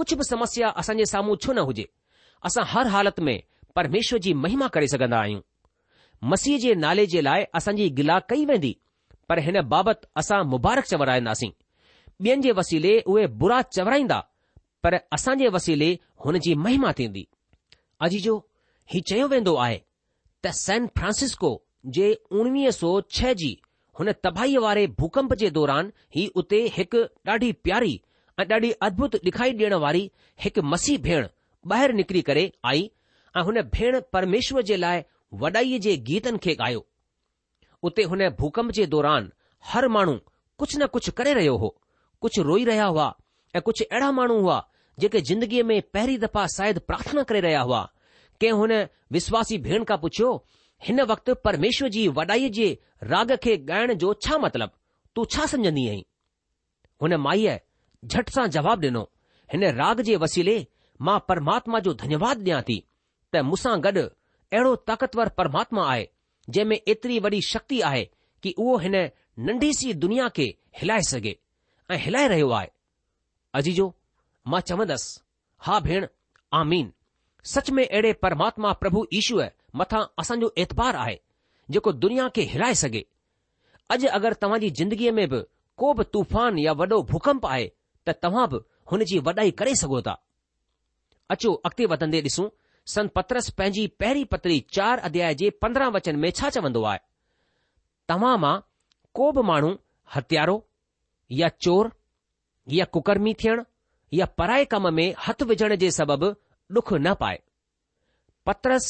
कुझु 0.00 0.16
बि 0.20 0.24
समस्या 0.30 0.68
असांजे 0.82 1.06
साम्हूं 1.12 1.36
छो 1.44 1.52
न 1.58 1.64
हुजे 1.70 1.84
असां 2.50 2.64
हर 2.74 2.92
हालति 2.96 3.22
में 3.28 3.36
परमेश्वर 3.80 4.18
जी 4.28 4.32
महिमा 4.46 4.68
करे 4.78 4.88
सघंदा 4.94 5.20
आहियूं 5.20 5.40
मसीह 6.32 6.58
जे 6.64 6.74
नाले 6.86 7.06
जे 7.14 7.24
लाइ 7.28 7.44
असांजी 7.60 7.88
गिला 8.00 8.18
कई 8.32 8.44
वेंदी 8.52 8.74
पर 9.28 9.38
हिन 9.46 9.60
बाबति 9.74 10.06
असां 10.20 10.42
मुबारक 10.52 10.84
चवराईंदासीं 10.90 11.50
ॿियनि 12.24 12.42
जे 12.42 12.50
वसीले 12.58 12.92
उहे 13.14 13.26
बुरा 13.40 13.60
चवराईंदा 13.76 14.18
पर 14.84 14.94
असां 15.16 15.34
जे 15.40 15.48
वसीले 15.56 15.88
हुन 16.26 16.38
जी 16.46 16.54
महिमा 16.66 16.92
थींदी 16.98 17.26
अजी 18.08 18.18
जो 18.26 18.34
हीउ 18.94 19.02
चयो 19.12 19.26
वेंदो 19.32 19.54
आहे 19.66 19.78
त 20.46 20.50
सैन 20.62 20.86
फ्रांसिस्को 21.00 21.50
जे 21.96 22.10
उणिवीह 22.42 22.70
सौ 22.80 22.90
छह 23.18 23.32
जी 23.42 23.50
हुन 23.98 24.12
तबाहीअ 24.26 24.60
वारे 24.66 24.86
भूकंप 25.00 25.34
जे 25.42 25.50
दौरान 25.58 25.92
ही 26.18 26.26
उते 26.42 26.62
हिकु 26.76 27.02
ॾाढी 27.32 27.50
प्यारी 27.66 27.92
ऐं 28.40 28.44
ॾाढी 28.54 28.70
अद्भुत 28.88 29.14
ॾिखाई 29.28 29.52
ॾियण 29.62 29.74
वारी 29.86 30.08
हिकु 30.46 30.62
मसीह 30.74 30.98
भेण 31.08 31.26
ॿाहिरि 31.74 31.94
निकिरी 32.02 32.20
करे 32.30 32.50
आई 32.72 32.90
ऐं 33.36 33.42
हुन 33.50 33.60
भेण 33.78 34.00
परमेश्वर 34.16 34.62
जे 34.72 34.76
लाइ 34.86 35.02
वॾाईअ 35.44 35.78
जे 35.88 35.96
गीतनि 36.10 36.38
खे 36.48 36.56
ॻायो 36.66 36.84
उते 37.84 38.02
हुन 38.10 38.28
भूकंप 38.40 38.70
जे 38.76 38.86
दौरान 38.92 39.32
हर 39.70 39.88
माण्हू 39.96 40.14
कुझु 40.58 40.78
न 40.80 40.86
कुझु 40.94 41.12
करे 41.18 41.32
रहियो 41.34 41.56
हो 41.62 41.74
कुझु 42.22 42.42
रोई 42.50 42.64
रहिया 42.64 42.84
हुआ 42.92 43.14
ऐं 43.56 43.60
कुझु 43.62 43.84
अहिड़ा 43.90 44.10
माण्हू 44.18 44.38
हुआ 44.40 44.58
जेके 45.00 45.20
ज़िंदगीअ 45.28 45.64
में 45.70 45.80
पहिरीं 45.94 46.18
दफ़ा 46.18 46.46
शायदि 46.56 46.80
प्रार्थना 46.90 47.22
करे 47.30 47.40
रहिया 47.46 47.60
हुआ 47.70 47.80
कंहिं 48.40 48.52
हुन 48.60 48.72
विश्वासी 49.12 49.58
भेण 49.66 49.84
खां 49.90 49.96
पुछियो 50.04 50.30
हिन 50.86 51.00
वक़्ति 51.12 51.34
परमेश्वर 51.44 51.88
जी 51.96 52.06
वॾाईअ 52.18 52.48
जे 52.58 52.66
राग 53.12 53.32
खे 53.44 53.56
ॻाइण 53.70 53.92
जो 54.04 54.12
छा 54.26 54.38
मतिलबु 54.44 54.76
तूं 55.14 55.24
छा 55.36 55.46
सम्झंदी 55.52 55.88
आहीं 55.88 56.02
हुन 57.02 57.14
माईअ 57.26 57.58
झटि 58.12 58.32
सां 58.36 58.46
जवाब 58.56 58.80
डि॒नो 58.80 59.02
हिन 59.52 59.64
राग 59.80 60.00
जे 60.10 60.16
वसीले 60.24 60.56
मां 61.08 61.18
परमात्मा 61.28 61.80
जो 61.88 61.94
धन्यवाद 62.04 62.42
ॾियां 62.48 62.62
थी 62.70 62.78
त 63.34 63.44
मूंसां 63.50 63.78
गॾु 63.88 64.04
अहिड़ो 64.06 64.74
ताक़तवर 64.90 65.28
परमात्मा 65.40 65.86
आहे 65.92 66.04
जंहिं 66.48 66.66
में 66.68 66.80
एतिरी 66.88 67.18
वॾी 67.20 67.40
शक्ति 67.46 67.80
आहे 67.86 68.02
कि 68.42 68.54
उहो 68.58 68.76
हिन 68.78 68.94
नंढी 69.46 69.72
सी 69.74 69.92
दुनिया 70.04 70.28
खे 70.36 70.44
हिलाए 70.80 71.00
सघे 71.08 71.36
ऐं 71.90 71.96
हिलाए 72.02 72.28
रहियो 72.28 72.50
आहे 72.58 72.68
अजीजो 73.54 73.92
मां 74.48 74.60
चवंदसि 74.68 75.20
हा 75.66 75.78
भेण 75.88 76.06
आमीन 76.60 76.92
सच 77.54 77.70
में 77.78 77.84
अहिड़े 77.86 78.12
परमात्मा 78.22 78.72
प्रभु 78.82 79.06
ईश्वर 79.14 79.50
मथां 79.76 80.02
असांजो 80.18 80.52
एतबार 80.58 80.96
आहे 80.96 81.18
जेको 81.70 81.92
दुनिया 82.04 82.28
खे 82.36 82.42
हिलाए 82.54 82.74
सघे 82.82 83.04
अॼु 83.94 84.08
अगरि 84.18 84.34
तव्हां 84.42 84.60
जी 84.64 84.70
ज़िंदगीअ 84.80 85.12
में 85.18 85.26
बि 85.34 85.40
को 85.82 85.92
बि 86.00 86.04
तूफ़ान 86.16 86.58
या 86.64 86.72
वॾो 86.82 87.02
भूकंप 87.10 87.46
आहे 87.54 87.66
त 88.08 88.16
तव्हां 88.26 88.46
बि 88.54 88.58
हुन 88.92 89.04
जी 89.12 89.18
वॾाई 89.30 89.50
करे 89.62 89.74
सघो 89.82 90.00
था 90.08 90.14
अचो 91.36 91.52
अॻिते 91.68 91.86
वधंदे 91.94 92.20
ॾिसूं 92.28 92.48
संत 92.94 93.10
पत्रस 93.14 93.48
पंहिंजी 93.58 93.86
पहिरीं 94.00 94.24
पतरी 94.32 94.58
चार 94.76 94.98
अध्याय 95.06 95.34
जे 95.38 95.48
पंद्रहं 95.62 95.90
वचन 95.92 96.16
में 96.24 96.30
छा 96.38 96.50
चवंदो 96.56 96.82
आहे 96.90 96.98
तव्हां 98.10 98.34
मां 98.42 98.52
को 99.18 99.30
बि 99.38 99.42
माण्हू 99.48 99.70
हथियारो 100.16 100.54
या 101.40 101.48
चोर 101.66 101.90
या 102.76 102.84
कुकरमी 102.96 103.32
थियण 103.42 103.62
या 104.20 104.26
पराए 104.40 104.64
कम 104.74 104.86
में 104.98 105.06
हथ 105.26 105.42
विझण 105.52 105.74
जे 105.82 105.90
सबबु 105.98 106.28
डुख 106.78 106.92
न 106.92 107.14
पाए 107.24 107.40
पत्रस 108.50 108.84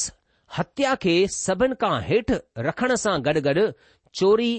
हत्या 0.57 0.93
खे 1.05 1.15
सभिनि 1.37 1.75
खां 1.85 1.93
हेठि 2.11 2.39
रखण 2.69 2.95
सां 3.05 3.15
गॾु 3.29 3.41
गॾु 3.49 3.65
चोरी 4.21 4.51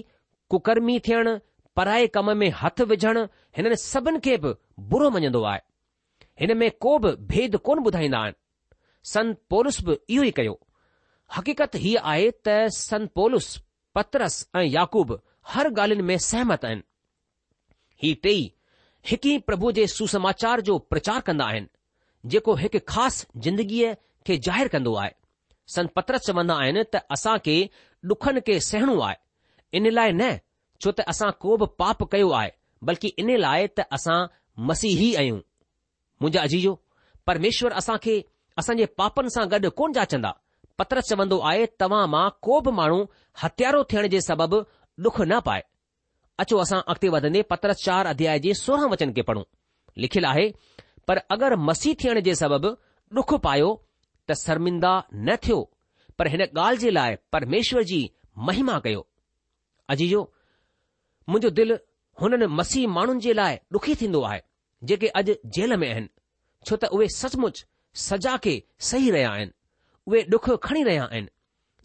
कुकर्मी 0.54 0.98
थियण 1.10 1.34
पराए 1.80 2.06
कम 2.18 2.32
में 2.42 2.48
हथ 2.62 2.80
विझण 2.94 3.22
हिननि 3.60 3.76
सभिनि 3.86 4.20
खे 4.26 4.36
बि 4.46 4.54
बुरो 4.94 5.10
मञंदो 5.18 5.42
आहे 5.54 5.66
हिन 6.42 6.56
में 6.64 6.70
को 6.86 6.98
बि 7.06 7.14
भेद 7.34 7.56
कोन 7.70 7.84
ॿुधाईंदा 7.88 8.18
आहिनि 8.26 8.36
संत 9.04 9.40
पोलुस 9.50 9.80
बि 9.84 9.94
इहो 10.10 10.22
ई 10.24 10.30
कयो 10.36 10.58
हक़ीक़त 11.36 11.74
हीअ 11.82 12.00
आहे 12.12 12.30
त 12.46 12.54
संत 12.76 13.10
पोलुस 13.20 13.48
पतरस 13.98 14.38
ऐं 14.56 14.62
याकूब 14.72 15.18
हर 15.52 15.68
ॻाल्हियुनि 15.78 16.06
में 16.08 16.16
सहमत 16.24 16.64
आहिनि 16.64 16.82
ही 18.02 18.12
टे 18.26 18.32
हिकु 19.10 19.28
ई 19.28 19.38
प्रभु 19.50 19.72
जे 19.78 19.86
सुसमाचार 19.96 20.60
जो 20.68 20.78
प्रचार 20.92 21.20
कंदा 21.28 21.44
आहिनि 21.52 22.28
जेको 22.34 22.54
हिकु 22.64 22.78
ख़ासि 22.92 23.26
ज़िंदगीअ 23.46 23.92
खे 24.26 24.36
ज़ाहिरु 24.48 24.70
कंदो 24.74 24.94
आहे 25.02 25.10
संत 25.76 25.90
पतरस 26.00 26.26
चवंदा 26.30 26.54
आहिनि 26.66 26.82
त 26.96 27.02
असां 27.16 27.38
खे 27.46 27.56
ॾुखनि 28.12 28.40
खे 28.48 28.58
सहणो 28.70 28.98
आहे 29.08 29.16
इन 29.80 29.90
लाइ 29.98 30.12
न 30.12 30.30
छो 30.82 30.90
त 30.90 31.00
असां 31.14 31.30
को 31.44 31.56
बि 31.60 31.66
पाप 31.82 32.02
कयो 32.14 32.30
आहे 32.40 32.50
बल्कि 32.90 33.08
इन 33.24 33.34
लाइ 33.46 33.66
त 33.80 33.86
असां 33.98 34.18
मसीही 34.72 35.14
आहियूं 35.22 35.40
मुंहिंजा 36.22 36.42
अजीजो 36.50 36.72
परमेश्वर 37.30 37.72
असां 37.82 37.96
खे 38.06 38.14
असांजे 38.60 38.84
पापनि 39.00 39.30
सां 39.32 39.44
गॾु 39.50 39.68
कोन 39.78 39.92
जाचंदा 39.96 40.30
पत्र 40.78 41.00
चवंदो 41.08 41.38
आहे 41.48 41.66
तव्हां 41.82 42.06
मां 42.14 42.24
को 42.46 42.58
बि 42.66 42.70
माण्हू 42.78 43.00
हथियारो 43.42 43.82
थियण 43.90 44.06
जे 44.14 44.20
सबबि 44.28 44.58
डुख 45.04 45.20
न 45.32 45.38
पाए 45.48 45.62
अचो 46.42 46.58
असां 46.64 46.80
अॻिते 46.92 47.08
वधंदे 47.14 47.42
पत्र 47.52 47.72
चार 47.86 48.06
अध्याय 48.12 48.38
जे 48.46 48.54
सोरहं 48.64 48.90
वचन 48.94 49.12
खे 49.16 49.22
पढ़ूं 49.28 49.42
लिखियलु 50.04 50.28
आहे 50.32 50.46
पर 51.10 51.18
अगरि 51.36 51.56
मसीह 51.68 51.96
थियण 52.02 52.20
जे 52.28 52.34
सबबि 52.42 52.72
डुखु 53.18 53.36
पायो 53.46 53.70
त 54.30 54.38
शर्मिंदा 54.42 54.92
न 55.26 55.38
थियो 55.46 55.60
पर 56.20 56.28
हिन 56.34 56.42
ॻाल्हि 56.52 56.80
जे 56.86 56.90
लाइ 56.98 57.16
परमेश्वर 57.36 57.86
जी 57.94 58.00
महिमा 58.50 58.78
कयो 58.86 59.04
अजीजो 59.96 60.22
मुंहिंजो 61.30 61.56
दिलि 61.62 61.78
हुननि 62.22 62.50
मसीह 62.62 62.92
माण्हुनि 62.98 63.24
जे 63.28 63.32
लाइ 63.42 63.56
ॾुखी 63.78 63.98
थींदो 64.02 64.20
आहे 64.32 64.42
जेके 64.92 65.16
अॼु 65.22 65.38
जेल 65.58 65.76
में 65.84 65.88
आहिनि 65.94 66.14
छो 66.68 66.76
त 66.84 66.94
उहे 66.98 67.08
सचमुच 67.22 67.66
सजा 67.98 68.36
खे 68.44 68.62
सही 68.88 69.10
रहिया 69.10 69.30
आहिनि 69.30 69.50
उहे 70.06 70.22
डुख 70.32 70.48
खणी 70.64 70.82
रहिया 70.88 71.04
आहिनि 71.12 71.28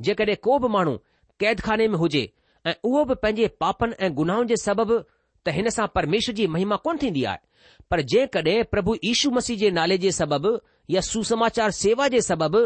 जेकॾहिं 0.07 0.35
को 0.47 0.57
बि 0.59 0.67
माण्हू 0.75 0.95
कैद 1.43 1.59
खाने 1.67 1.87
में 1.93 1.97
हुजे 2.01 2.21
ऐं 2.65 2.73
उहो 2.89 3.03
बि 3.11 3.15
पंहिंजे 3.23 3.47
पापनि 3.63 3.95
ऐं 4.07 4.11
गुनाहनि 4.19 4.47
जे 4.51 4.57
सबबि 4.63 4.97
त 5.45 5.53
हिन 5.55 5.69
सां 5.77 5.87
परमेश्वर 5.97 6.35
जी 6.39 6.45
महिमा 6.57 6.75
कोन 6.87 6.97
थींदी 7.03 7.23
आहे 7.31 7.87
पर 7.93 8.01
जेकॾहिं 8.13 8.63
प्रभु 8.75 8.95
यीशू 9.05 9.31
मसीह 9.37 9.57
जे 9.63 9.71
नाले 9.79 9.97
जे 10.05 10.11
सबबु 10.19 10.51
या 10.97 11.01
सुसमाचार 11.09 11.71
सेवा 11.79 12.07
जे 12.15 12.21
सबबि 12.29 12.61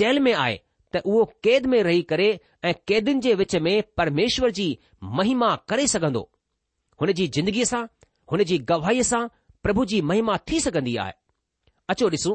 जेल 0.00 0.20
में 0.28 0.32
आहे 0.44 0.56
त 0.92 1.02
उहो 1.12 1.24
क़ैद 1.46 1.66
में 1.74 1.82
रही 1.88 2.02
करे 2.12 2.28
ऐं 2.70 2.74
कैदियुनि 2.90 3.20
जे 3.26 3.34
विच 3.42 3.56
में 3.66 3.74
परमेश्वर 4.02 4.50
जी 4.60 4.66
महिमा 5.20 5.54
करे 5.72 5.86
सघंदो 5.94 6.24
हुन 7.02 7.12
जी 7.20 7.26
ज़िंदगीअ 7.38 7.66
सां 7.72 7.82
हुन 8.34 8.44
जी 8.52 8.58
गवाहीअ 8.72 9.02
सां 9.12 9.24
प्रभु 9.68 9.84
जी 9.94 10.00
महिमा 10.12 10.36
थी 10.52 10.60
सघंदी 10.70 10.94
आहे 11.06 11.12
अचो 11.94 12.10
ॾिसूं 12.16 12.34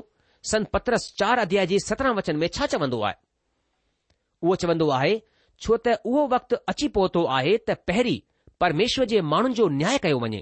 पत्रस 0.73 1.13
चार 1.19 1.39
अध्याय 1.39 1.65
जे 1.67 1.80
सत्रहं 1.86 2.15
वचन 2.15 2.36
में 2.39 2.47
छा 2.54 2.65
चवंदो 2.65 3.02
आहे 3.04 3.15
उहो 4.41 4.56
चवंदो 4.62 4.89
आहे 4.97 5.17
छो 5.63 5.78
त 5.88 5.95
उहो 6.12 6.21
वक़्तु 6.34 6.56
अची 6.73 6.88
पहुतो 6.97 7.23
आहे 7.38 7.56
त 7.69 7.75
पहिरीं 7.89 8.19
परमेश्वर 8.63 9.06
जे 9.13 9.21
माण्हुनि 9.32 9.56
जो 9.58 9.67
न्याय 9.80 9.97
कयो 10.06 10.19
वञे 10.21 10.39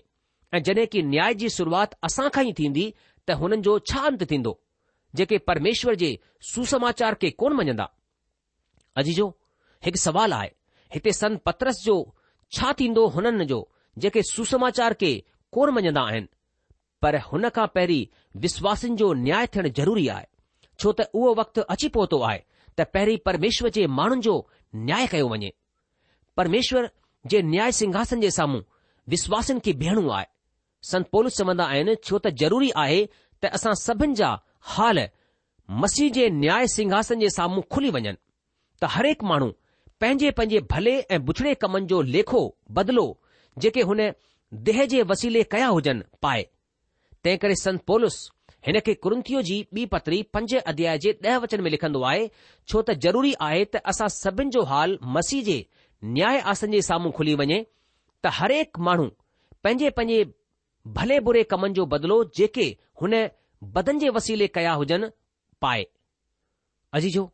ऐं 0.57 0.61
जॾहिं 0.67 0.85
की 0.93 1.01
न्याय 1.13 1.33
जी 1.41 1.49
शुरूआति 1.57 1.97
असां 2.07 2.27
खां 2.35 2.43
ई 2.45 2.53
थींदी 2.59 2.85
त 3.27 3.37
हुननि 3.41 3.61
जो 3.69 3.77
छा 3.91 4.01
अंत 4.09 4.23
थींदो 4.31 4.53
जेके 5.17 5.37
परमेश्वर 5.49 5.95
जे 6.03 6.11
सुसमाचार 6.53 7.13
खे 7.21 7.29
कोन 7.41 7.53
मञंदा 7.61 7.89
अजी 9.01 9.13
जो 9.21 9.27
हिकु 9.85 9.99
सुवालु 10.05 10.35
आहे 10.37 10.51
हिते 10.93 11.11
सन 11.21 11.37
पत्रस 11.45 11.81
जो 11.89 11.95
छा 12.57 12.73
थींदो 12.79 13.07
हुननि 13.17 13.45
जो 13.53 13.59
जेके 14.05 14.21
सुसमाचार 14.31 14.93
खे 15.03 15.11
कोन 15.57 15.73
मञंदा 15.79 16.01
आहिनि 16.11 16.29
पर 17.01 17.19
हुन 17.31 17.49
खां 17.57 17.67
पहिरीं 17.79 18.05
विश्वासन 18.41 18.95
जो 18.95 19.11
न्याय 19.25 19.45
थियणु 19.53 19.69
ज़रूरी 19.77 20.07
आहे 20.15 20.25
छो 20.81 20.91
त 20.97 21.05
उहो 21.19 21.29
वक़्तु 21.39 21.61
अची 21.75 21.87
पहुतो 21.95 22.17
आहे 22.29 22.39
त 22.79 22.85
पहिरीं 22.95 23.17
परमेश्वर 23.27 23.69
जे 23.77 23.85
माण्हुनि 23.99 24.21
जो 24.25 24.33
न्याय 24.87 25.05
कयो 25.13 25.27
वञे 25.31 25.49
परमेश्वर 26.39 26.87
जे 27.31 27.41
न्याय 27.53 27.71
सिंघासन 27.79 28.21
जे 28.25 28.29
साम्हूं 28.39 28.61
विश्वासिन 29.13 29.59
खे 29.65 29.73
बीहणो 29.81 30.03
आहे 30.17 30.25
संत 30.89 31.05
पोलिस 31.13 31.37
चवंदा 31.39 31.65
आहिनि 31.73 31.95
छो 32.07 32.17
त 32.17 32.27
ज़रूरी 32.41 32.69
आहे 32.83 32.99
त 33.43 33.53
असां 33.57 33.73
सभिनि 33.85 34.15
जा 34.21 34.29
हाल 34.73 34.99
मसीह 35.83 36.11
जे 36.17 36.27
न्याय 36.43 36.67
सिंघासन 36.75 37.19
जे 37.25 37.29
साम्हूं 37.39 37.63
खुली 37.73 37.89
वञनि 37.95 38.11
त 38.81 38.91
हर 38.97 39.05
माण्हू 39.31 39.49
पंहिंजे 40.01 40.29
पंहिंजे 40.37 40.59
भले 40.75 40.95
ऐं 41.15 41.21
बुछड़े 41.29 41.53
कमनि 41.63 41.89
जो 41.93 42.01
लेखो 42.17 42.43
बदलो 42.79 43.07
जेके 43.65 43.81
हुन 43.91 44.01
देह 44.69 44.83
जे 44.95 45.01
वसीले 45.13 45.43
कया 45.55 45.67
हुजनि 45.77 46.05
पाए 46.25 46.43
तंहिं 47.27 47.37
करे 47.39 47.55
संत 47.61 47.81
पोलस 47.87 48.15
हिन 48.67 48.79
खे 48.85 48.93
कुरंथियो 49.05 49.41
जी 49.47 49.55
ॿी 49.77 49.85
पतरी 49.93 50.21
पंज 50.33 50.53
अध्याय 50.71 50.97
जे 51.05 51.11
ॾह 51.27 51.37
वचन 51.43 51.61
में 51.63 51.69
लिखंदो 51.71 52.01
आहे 52.09 52.27
छो 52.69 52.81
त 52.81 52.91
ज़रूरी 53.05 53.33
आहे 53.47 53.63
त 53.75 53.81
असां 53.93 54.07
सभिनि 54.15 54.49
जो 54.55 54.61
हाल 54.71 54.97
मसीह 55.17 55.43
जे 55.49 55.57
न्याय 56.17 56.39
आसन 56.53 56.71
जे 56.77 56.81
साम्हूं 56.87 57.11
खुली 57.19 57.33
वञे 57.41 57.57
त 58.25 58.31
हरेक 58.39 58.79
माण्हू 58.87 59.05
पंहिंजे 59.63 59.89
पंहिंजे 59.97 60.19
भले 60.99 61.19
बुरे 61.27 61.43
कमनि 61.53 61.73
जो 61.79 61.85
बदिलो 61.93 62.17
जेके 62.39 62.67
हुन 63.01 63.15
बदन 63.77 63.99
जे 64.05 64.09
वसीले 64.19 64.47
कया 64.59 64.73
हुजनि 64.81 65.09
पाए 65.65 65.83
पाएजो 66.95 67.25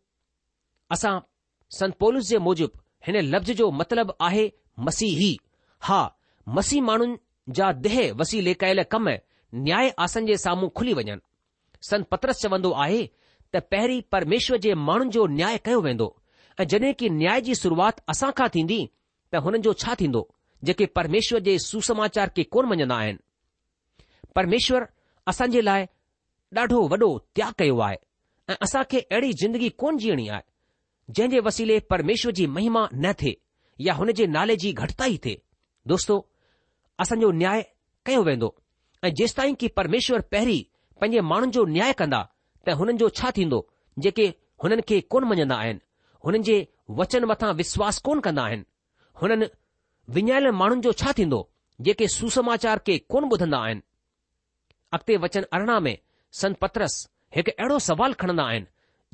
असां 0.98 1.14
संत 1.80 1.98
पोलिस 2.06 2.26
जे 2.34 2.40
मूजिबि 2.48 2.82
हिन 3.08 3.20
लफ़्ज़ 3.34 3.52
जो 3.64 3.70
मतिलबु 3.84 4.14
आहे 4.30 4.46
मसीह 4.90 5.22
हा 5.90 6.02
मसीह 6.60 6.82
माण्हुनि 6.90 7.54
जा 7.58 7.72
देह 7.86 8.00
वसीले 8.24 8.54
कयल 8.66 8.84
कम 8.96 9.10
ન્યાય 9.54 9.94
આસન 9.98 10.26
જે 10.30 10.38
સામું 10.44 10.72
ખુલી 10.76 10.98
વજન 11.00 11.20
સંત 11.88 12.04
પતરસ 12.10 12.38
ચવંદો 12.42 12.70
આહે 12.84 13.02
તે 13.52 13.60
પહેરી 13.72 14.02
પરમેશ્વર 14.12 14.58
જે 14.64 14.72
માણ 14.88 15.10
જો 15.14 15.22
ન્યાય 15.40 15.60
કયો 15.66 15.82
વેંદો 15.88 16.08
જને 16.70 16.94
કે 17.00 17.10
ન્યાયજી 17.10 17.56
શરૂઆત 17.62 17.96
અસા 18.12 18.34
કા 18.38 18.50
થીદી 18.54 18.90
તે 19.32 19.38
હણ 19.44 19.62
જો 19.66 19.74
છા 19.82 19.96
થીંદો 20.00 20.22
કે 20.80 20.86
પરમેશ્વર 20.96 21.42
જે 21.46 21.54
સુસમાચાર 21.70 22.30
કે 22.36 22.42
કોણ 22.54 22.68
મંજના 22.70 23.00
આયન 23.02 23.18
પરમેશ્વર 24.36 24.84
અસાજે 25.30 25.62
લાય 25.68 25.86
ડાઢો 26.54 26.80
વડો 26.92 27.10
ત્યાક 27.34 27.56
કયો 27.60 27.80
આય 27.88 28.02
અસા 28.66 28.86
કે 28.92 28.98
એડી 29.16 29.38
જિંદગી 29.40 29.74
કોણ 29.82 30.00
જીણી 30.02 30.30
આય 30.34 30.50
જજે 31.16 31.42
વસીલે 31.46 31.76
પરમેશ્વરજી 31.90 32.50
મહિમા 32.56 32.90
ન 33.04 33.06
થે 33.20 33.32
يا 33.86 33.88
હણજે 33.98 34.26
નાલેજી 34.36 34.74
ઘટતાઈ 34.80 35.20
થે 35.24 35.34
દોસ્તો 35.90 36.14
અસં 37.02 37.20
જો 37.24 37.30
ન્યાય 37.42 37.66
કયો 38.06 38.24
વેંદો 38.30 38.50
ऐं 39.04 39.14
जेसि 39.14 39.34
ताईं 39.38 39.56
की 39.62 39.68
परमेश्वर 39.78 40.22
पहिरीं 40.32 40.64
पंहिंजे 41.02 41.22
माण्हुनि 41.30 41.52
जो 41.52 41.64
न्याय 41.72 41.94
कंदा 42.02 42.22
त 42.66 42.70
हुननि 42.80 42.94
जो 43.00 43.08
छा 43.20 43.32
थींदो 43.38 43.60
जेके 44.06 44.28
हुननि 44.64 44.82
खे 44.88 45.00
कोन 45.12 45.24
मञंदा 45.30 45.56
आहिनि 45.64 45.80
हुननि 46.26 46.40
जे 46.48 46.56
वचन 47.00 47.26
मथां 47.32 47.52
विश्वास 47.62 47.98
कोन 48.06 48.20
कंदा 48.28 48.44
आहिनि 48.44 48.64
हुननि 49.22 49.48
विञायल 50.16 50.52
माण्हुनि 50.60 50.82
जो 50.88 50.92
छा 51.02 51.12
थींदो 51.18 51.40
जेके 51.88 52.08
सुसमाचार 52.18 52.80
खे 52.88 52.98
कोन 53.12 53.24
ॿुधंदा 53.32 53.58
आहिनि 53.66 53.82
अॻिते 54.96 55.18
वचन 55.26 55.46
अरिड़हं 55.54 55.80
में 55.88 55.98
संत 56.40 56.58
पत्रस 56.64 56.96
हिकु 57.36 57.52
अहिड़ो 57.60 57.80
सुवालु 57.90 58.16
खणंदा 58.22 58.44
आहिनि 58.52 58.68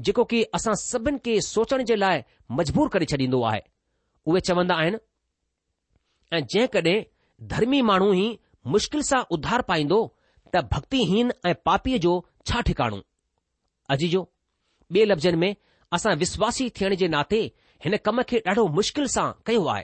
जेको 0.06 0.24
की 0.32 0.44
असां 0.60 0.76
सभिनि 0.86 1.20
खे 1.26 1.40
सोचण 1.54 1.84
जे 1.90 1.96
लाइ 2.04 2.22
मजबूर 2.60 2.90
करे 2.94 3.06
छॾींदो 3.14 3.42
आहे 3.54 3.62
उहे 4.28 4.42
चवंदा 4.50 4.76
आहिनि 4.84 4.98
ऐं 6.38 6.42
जेकॾहिं 6.54 6.98
धर्मी 7.56 7.82
माण्हू 7.90 8.14
ई 8.26 8.28
मुश्किल 8.68 9.02
सां 9.08 9.20
उधार 9.36 9.62
पाईंदो 9.68 10.00
त 10.54 10.62
भक्तिहीन 10.74 11.32
ऐं 11.50 11.54
पापीअ 11.66 11.98
जो 12.06 12.14
छा 12.50 12.62
ठिकाणो 12.70 12.98
अॼु 13.96 14.08
जो 14.14 14.22
ॿिए 14.94 15.06
लफ़्ज़नि 15.06 15.38
में 15.44 15.56
असां 15.94 16.16
विश्वासी 16.24 16.70
थियण 16.80 16.96
जे 17.02 17.08
नाते 17.14 17.40
हिन 17.86 17.96
कम 18.06 18.22
खे 18.30 18.42
ॾाढो 18.48 18.66
मुश्किल 18.80 19.06
सां 19.16 19.32
कयो 19.46 19.66
आहे 19.76 19.84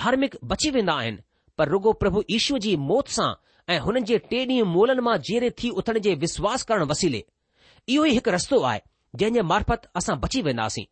धार्मिक 0.00 0.36
बची 0.52 0.70
वेंदा 0.76 0.92
आहिनि 1.02 1.20
पर 1.58 1.68
रुगो 1.76 1.92
प्रभु 2.02 2.22
ईश्व 2.38 2.58
जी 2.66 2.74
मौत 2.90 3.08
सां 3.16 3.30
ऐं 3.74 3.78
हुननि 3.86 4.00
जे 4.10 4.18
टे 4.32 4.44
ॾींहं 4.46 4.66
मोलनि 4.74 5.02
मां 5.10 5.16
जीअरे 5.28 5.50
थी 5.62 5.70
उथण 5.82 5.98
जे 6.06 6.14
विश्वास 6.24 6.62
करणु 6.70 6.86
वसीले 6.92 7.22
इहो 7.88 8.04
ई 8.04 8.12
हिकु 8.18 8.30
रस्तो 8.36 8.60
आहे 8.70 8.80
जंहिं 9.18 9.32
जे 9.34 9.42
मार्फत 9.52 9.88
असां 10.02 10.18
बची 10.24 10.42
वेंदासीं 10.48 10.84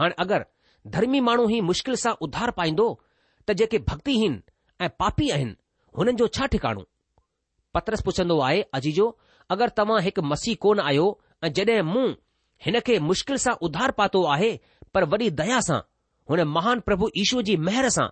हाणे 0.00 0.14
अगरि 0.26 0.88
धर्मी 0.98 1.20
माण्हू 1.30 1.48
ई 1.56 1.60
मुश्किल 1.72 1.94
सां 2.04 2.12
उधार 2.28 2.50
पाईंदो 2.60 2.88
त 3.48 3.58
जेके 3.62 3.78
भक्तिहीन 3.92 4.42
ऐं 4.82 4.88
पापी 5.00 5.30
आहिनि 5.36 5.54
हुननि 5.98 6.12
जो 6.20 6.26
छा 6.36 6.46
ठिकाणो 6.52 6.84
पत्रस 7.74 8.00
पुछंदो 8.04 8.38
आहे 8.48 8.60
अजी 8.78 8.92
जो 8.98 9.06
अगरि 9.50 9.70
तव्हां 9.76 10.00
हिकु 10.02 10.22
मसीह 10.32 10.54
कोन 10.62 10.80
आहियो 10.80 11.06
ऐं 11.44 11.48
जड॒हिं 11.56 11.82
मूं 11.92 12.06
हिन 12.64 12.78
खे 12.86 12.98
मुश्किल 13.08 13.36
सां 13.44 13.54
उधार 13.66 13.90
पातो 14.00 14.22
आहे 14.34 14.50
पर 14.94 15.04
वॾी 15.14 15.28
दया 15.40 15.60
सां 15.68 15.80
हुन 16.30 16.42
महान 16.56 16.80
प्रभु 16.88 17.08
ईश्वर 17.22 17.42
जी 17.48 17.56
महिर 17.68 17.88
सां 17.96 18.08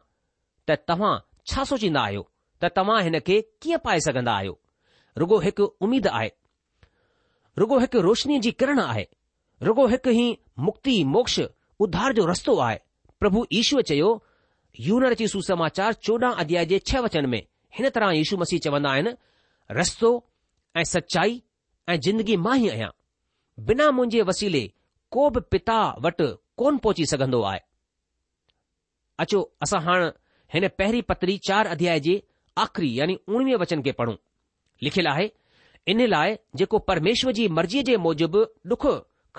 त 0.69 0.77
तव्हां 0.89 1.13
छा 1.53 1.65
सोचींदा 1.71 2.01
आहियो 2.03 2.27
त 2.63 2.71
तव्हां 2.77 3.01
हिन 3.05 3.19
खे 3.27 3.41
कीअं 3.63 3.79
पाए 3.85 4.01
सघंदा 4.09 4.33
आहियो 4.41 4.59
रुगो 5.19 5.39
हिकु 5.47 5.69
उमीद 5.87 6.07
आहे 6.13 6.31
रुगो 7.61 7.79
हिकु 7.85 8.01
रोशनी 8.09 8.39
जी 8.47 8.51
किरण 8.63 8.81
आहे 8.83 9.07
रुगो 9.69 9.87
हिकु 9.95 10.11
ई 10.25 10.27
मुक्ति 10.69 10.99
मोक्ष 11.15 11.41
उधार 11.87 12.13
जो 12.21 12.27
रस्तो 12.35 12.59
आहे 12.67 12.77
प्रभु 13.21 13.47
ईश्वर 13.63 13.83
चयो 13.93 14.11
यूनर 14.89 15.15
जी 15.23 15.27
सुसमाचार 15.37 15.93
चोॾहं 16.09 16.35
अध्याय 16.45 16.67
जे 16.75 16.79
छह 16.91 17.01
वचन 17.09 17.27
में 17.35 17.43
हिन 17.79 17.89
तरह 17.95 18.11
यीशू 18.17 18.37
मसीह 18.43 18.59
चवंदा 18.65 18.91
आहिनि 18.91 19.13
रस्तो 19.79 20.11
ऐं 20.81 20.85
सचाई 20.93 21.41
ऐं 21.89 21.97
जिंदगी 22.07 22.37
मां 22.47 22.57
ई 22.65 22.69
आहियां 22.73 22.91
बिना 23.71 23.91
मुंहिंजे 23.99 24.23
वसीले 24.31 24.63
को 25.17 25.29
बि 25.37 25.41
पिता 25.55 25.77
वटि 26.07 26.29
कोन 26.63 26.79
पहुची 26.87 27.07
सघंदो 27.13 27.43
आहे 27.51 27.61
अचो 29.25 29.43
असां 29.67 29.81
हाणे 29.87 30.07
हिन 30.55 30.69
पहिरीं 30.81 31.03
पतरी 31.13 31.37
चार 31.51 31.67
अध्याय 31.75 32.01
जे 32.09 32.19
आख़िरी 32.65 32.91
यानी 32.99 33.17
उणिवीह 33.29 33.57
वचन 33.63 33.83
खे 33.87 33.93
पढ़ूं 34.01 34.15
लिखियलु 34.87 35.11
आहे 35.13 35.29
इन 35.95 36.07
लाइ 36.13 36.37
जेको 36.61 36.79
परमेश्वर 36.91 37.33
जी 37.39 37.47
मर्ज़ीअ 37.57 37.83
जे 37.91 37.97
मूजिबि 38.07 38.43
डुख 38.73 38.87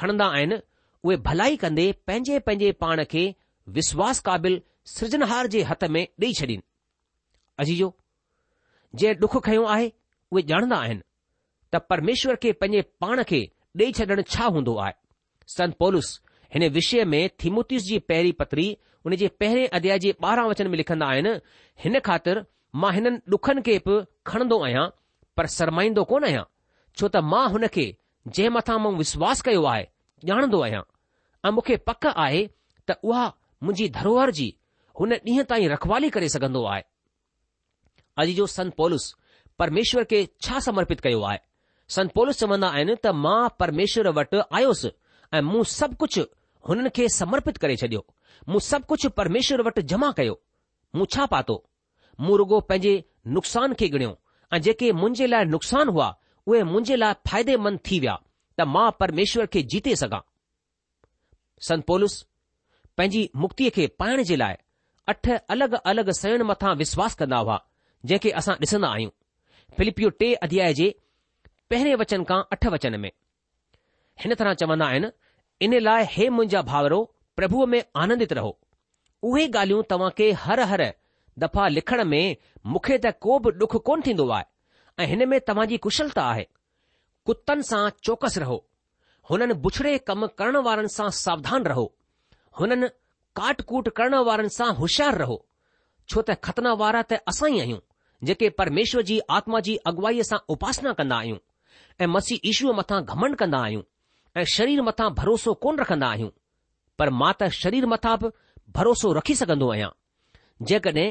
खणंदा 0.01 0.25
आहिनि 0.37 0.57
उहे 1.03 1.17
भलाई 1.27 1.57
कंदे 1.63 1.91
पंहिंजे 2.09 2.39
पंहिंजे 2.47 2.71
पाण 2.83 3.03
खे 3.13 3.23
विश्वास 3.79 4.19
क़ाबिल 4.29 4.61
सृजनहार 4.97 5.47
जे 5.57 5.63
हथ 5.71 5.83
में 5.95 6.03
ॾेई 6.21 6.33
छॾीनि 6.39 6.59
अजीजो 7.65 7.89
जंहिं 8.95 9.15
डुख 9.19 9.35
खयों 9.45 9.67
आहे 9.71 9.91
उहे 10.33 10.41
ॼाणंदा 10.51 10.75
आहिनि 10.85 11.01
त 11.73 11.79
परमेश्वर 11.91 12.35
खे 12.43 12.51
पंहिंजे 12.63 12.81
पाण 13.03 13.21
खे 13.29 13.39
ॾेई 13.81 13.91
छॾणु 13.97 14.21
छा 14.33 14.45
हूंदो 14.55 14.75
आहे 14.85 14.93
संत 15.55 15.75
पोलिसस 15.79 16.19
हिन 16.53 16.67
विषय 16.77 17.03
में 17.11 17.21
थिमोतिस 17.43 17.83
जी 17.89 17.99
पहिरीं 18.11 18.31
पत्री 18.39 18.65
हुन 19.05 19.15
जे 19.21 19.27
पहिरें 19.43 19.67
अध्याय 19.79 19.99
जे 20.05 20.13
ॿारहं 20.23 20.49
वचन 20.49 20.67
में 20.73 20.77
लिखंदा 20.77 21.05
आहिनि 21.13 21.31
हिन 21.83 21.99
ख़ातिर 22.07 22.43
मां 22.83 22.93
हिननि 22.95 23.19
डुखनि 23.35 23.61
खे 23.67 23.77
बि 23.87 23.95
खणंदो 24.31 24.59
आहियां 24.65 24.85
पर 25.37 25.45
सरमाईंदो 25.57 26.03
कोन 26.11 26.23
आहियां 26.31 26.43
छो 26.97 27.07
त 27.07 27.23
मां 27.31 27.45
हुन 27.55 27.67
खे 27.77 27.87
जंहिं 28.27 28.49
मथां 28.57 28.77
मूं 28.87 28.93
विश्वास 29.01 29.41
कयो 29.49 29.63
आहे 29.73 29.85
ॼाणंदो 30.31 30.61
आहियां 30.67 30.83
ऐं 31.47 31.51
मूंखे 31.59 31.77
पक 31.91 32.07
आहे 32.15 32.41
त 32.47 32.99
उहा 33.11 33.23
मुंहिंजी 33.63 33.89
धरोहर 33.99 34.35
जी 34.41 34.49
हुन 35.01 35.13
ॾींहं 35.29 35.45
ताईं 35.53 35.69
रखवाली 35.75 36.09
करे 36.17 36.29
सघंदो 36.37 36.65
आहे 36.75 36.83
अॼु 38.19 38.33
जो 38.37 38.45
संत 38.47 38.73
पोलिसस 38.77 39.13
परमेश्वर 39.59 40.03
खे 40.11 40.25
छा 40.45 40.59
समर्पित 40.67 40.99
कयो 41.01 41.21
आहे 41.29 41.37
संत 41.95 42.11
पोलिसस 42.15 42.39
चवंदा 42.39 42.67
आहिनि 42.77 42.95
त 43.05 43.11
मां 43.25 43.47
परमेश्वर 43.59 44.07
वटि 44.19 44.39
आयोसि 44.59 44.91
ऐं 45.37 45.41
मूं 45.51 45.63
सभु 45.79 45.95
कुझु 46.03 46.23
हुननि 46.69 46.89
खे 46.97 47.07
समर्पित 47.19 47.57
करे 47.63 47.75
छॾियो 47.83 48.05
मूं 48.49 48.59
सभु 48.71 48.85
कुझु 48.91 49.09
परमेश्वर 49.21 49.61
वटि 49.67 49.81
जमा 49.93 50.11
कयो 50.17 50.39
मूं 50.95 51.05
छा 51.13 51.25
पातो 51.35 51.55
मूं 52.23 52.37
रुगो 52.41 52.59
पंहिंजे 52.71 52.93
नुक़सान 53.35 53.73
खे 53.79 53.87
गणियो 53.95 54.17
ऐं 54.53 54.61
जेके 54.67 54.91
मुंहिंजे 55.01 55.27
लाइ 55.27 55.45
नुक़सान 55.55 55.89
हुआ 55.95 56.09
उहे 56.47 56.63
मुंहिंजे 56.73 56.95
लाइ 56.95 57.13
फ़ाइदेमंद 57.29 57.79
थी 57.91 57.99
विया 57.99 58.17
त 58.59 58.67
मां 58.75 58.89
परमेश्वर 58.99 59.45
खे 59.55 59.61
जीते 59.75 59.95
सघां 60.03 60.21
संत 61.69 61.85
पोलिसस 61.91 62.25
पंहिंजी 62.97 63.29
मुक्ति 63.45 63.69
खे 63.77 63.87
पाइण 64.03 64.23
जे 64.29 64.35
लाइ 64.45 64.55
अठ 65.13 65.29
अलॻि 65.55 65.77
अलॻि 65.93 66.13
सयण 66.21 66.43
मथां 66.53 66.75
विश्वास 66.85 67.15
कंदा 67.23 67.37
हुआ 67.45 67.57
जंहिंखे 68.09 68.29
असां 68.39 68.53
ॾिसंदा 68.61 68.87
आहियूं 68.95 69.11
पिलिपियो 69.77 70.09
टे 70.21 70.33
अध्याय 70.45 70.73
जे 70.79 70.89
पहिरें 71.69 71.95
वचन 72.01 72.23
खां 72.29 72.41
अठ 72.55 72.65
वचन 72.75 72.95
में 72.99 73.09
हिन 74.23 74.33
तरह 74.39 74.53
चवन्दा 74.61 74.85
आहिनि 74.93 75.09
इन 75.65 75.73
लाइ 75.87 76.05
हे 76.15 76.27
मुंहिंजा 76.37 76.61
भाउरो 76.71 76.99
प्रभुअ 77.39 77.65
में 77.73 77.81
आनंदित 78.03 78.33
रहो 78.39 78.51
उहे 79.29 79.45
ॻाल्हियूं 79.49 79.83
तव्हां 79.93 80.09
खे 80.17 80.31
हर 80.45 80.59
हर 80.71 80.83
दफ़ा 81.43 81.67
लिखण 81.75 82.03
में 82.05 82.35
मूंखे 82.73 82.97
त 83.03 83.11
को 83.25 83.37
बि 83.45 83.51
डुख 83.61 83.75
कोन 83.89 84.01
थींदो 84.07 84.27
आहे 84.37 84.43
ऐं 85.03 85.07
हिन 85.11 85.27
में 85.33 85.39
तव्हां 85.49 85.67
जी 85.73 85.77
कुशलता 85.87 86.23
आहे 86.31 86.45
कुतनि 87.29 87.67
सां 87.69 87.83
चौकस 88.09 88.37
रहो 88.45 88.57
हुननि 89.31 89.53
बुछड़े 89.67 89.97
कम 90.09 90.27
करण 90.41 90.57
वारनि 90.69 90.93
सां 90.97 91.09
सावधान 91.19 91.63
रहो 91.73 91.85
हुननि 92.61 92.87
काट 93.41 93.61
कुट 93.73 93.89
करण 94.01 94.15
वारनि 94.31 94.49
सां 94.57 94.71
होशियार 94.81 95.21
रहो 95.23 95.37
छो 96.09 96.21
त 96.21 96.37
ख़तना 96.49 96.73
वारा 96.83 97.05
त 97.13 97.23
असां 97.33 97.51
ई 97.55 97.59
आहियूं 97.65 97.81
जेके 98.23 98.49
परमेश्वर 98.57 99.01
जी 99.09 99.19
आत्मा 99.37 99.59
जी 99.67 99.75
अॻुवाईअ 99.89 100.23
सां 100.29 100.37
उपासना 100.55 100.91
कंदा 100.97 101.15
आहियूं 101.19 101.37
ऐं 101.99 102.07
मसी 102.15 102.39
ईश्वर 102.51 102.73
मथां 102.79 103.01
घमंड 103.13 103.35
कंदा 103.37 103.59
आहियूं 103.67 103.81
ऐं 104.37 104.43
शरीर 104.55 104.81
मथां 104.89 105.09
भरोसो 105.21 105.53
कोन 105.65 105.79
रखंदा 105.83 106.07
आहियूं 106.15 106.29
पर 107.01 107.09
मां 107.21 107.31
त 107.39 107.47
शरीर 107.61 107.85
मथां 107.93 108.13
बि 108.23 108.29
भरोसो 108.79 109.13
रखी 109.19 109.35
सघंदो 109.41 109.69
आहियां 109.75 109.89
जेकॾहिं 110.71 111.07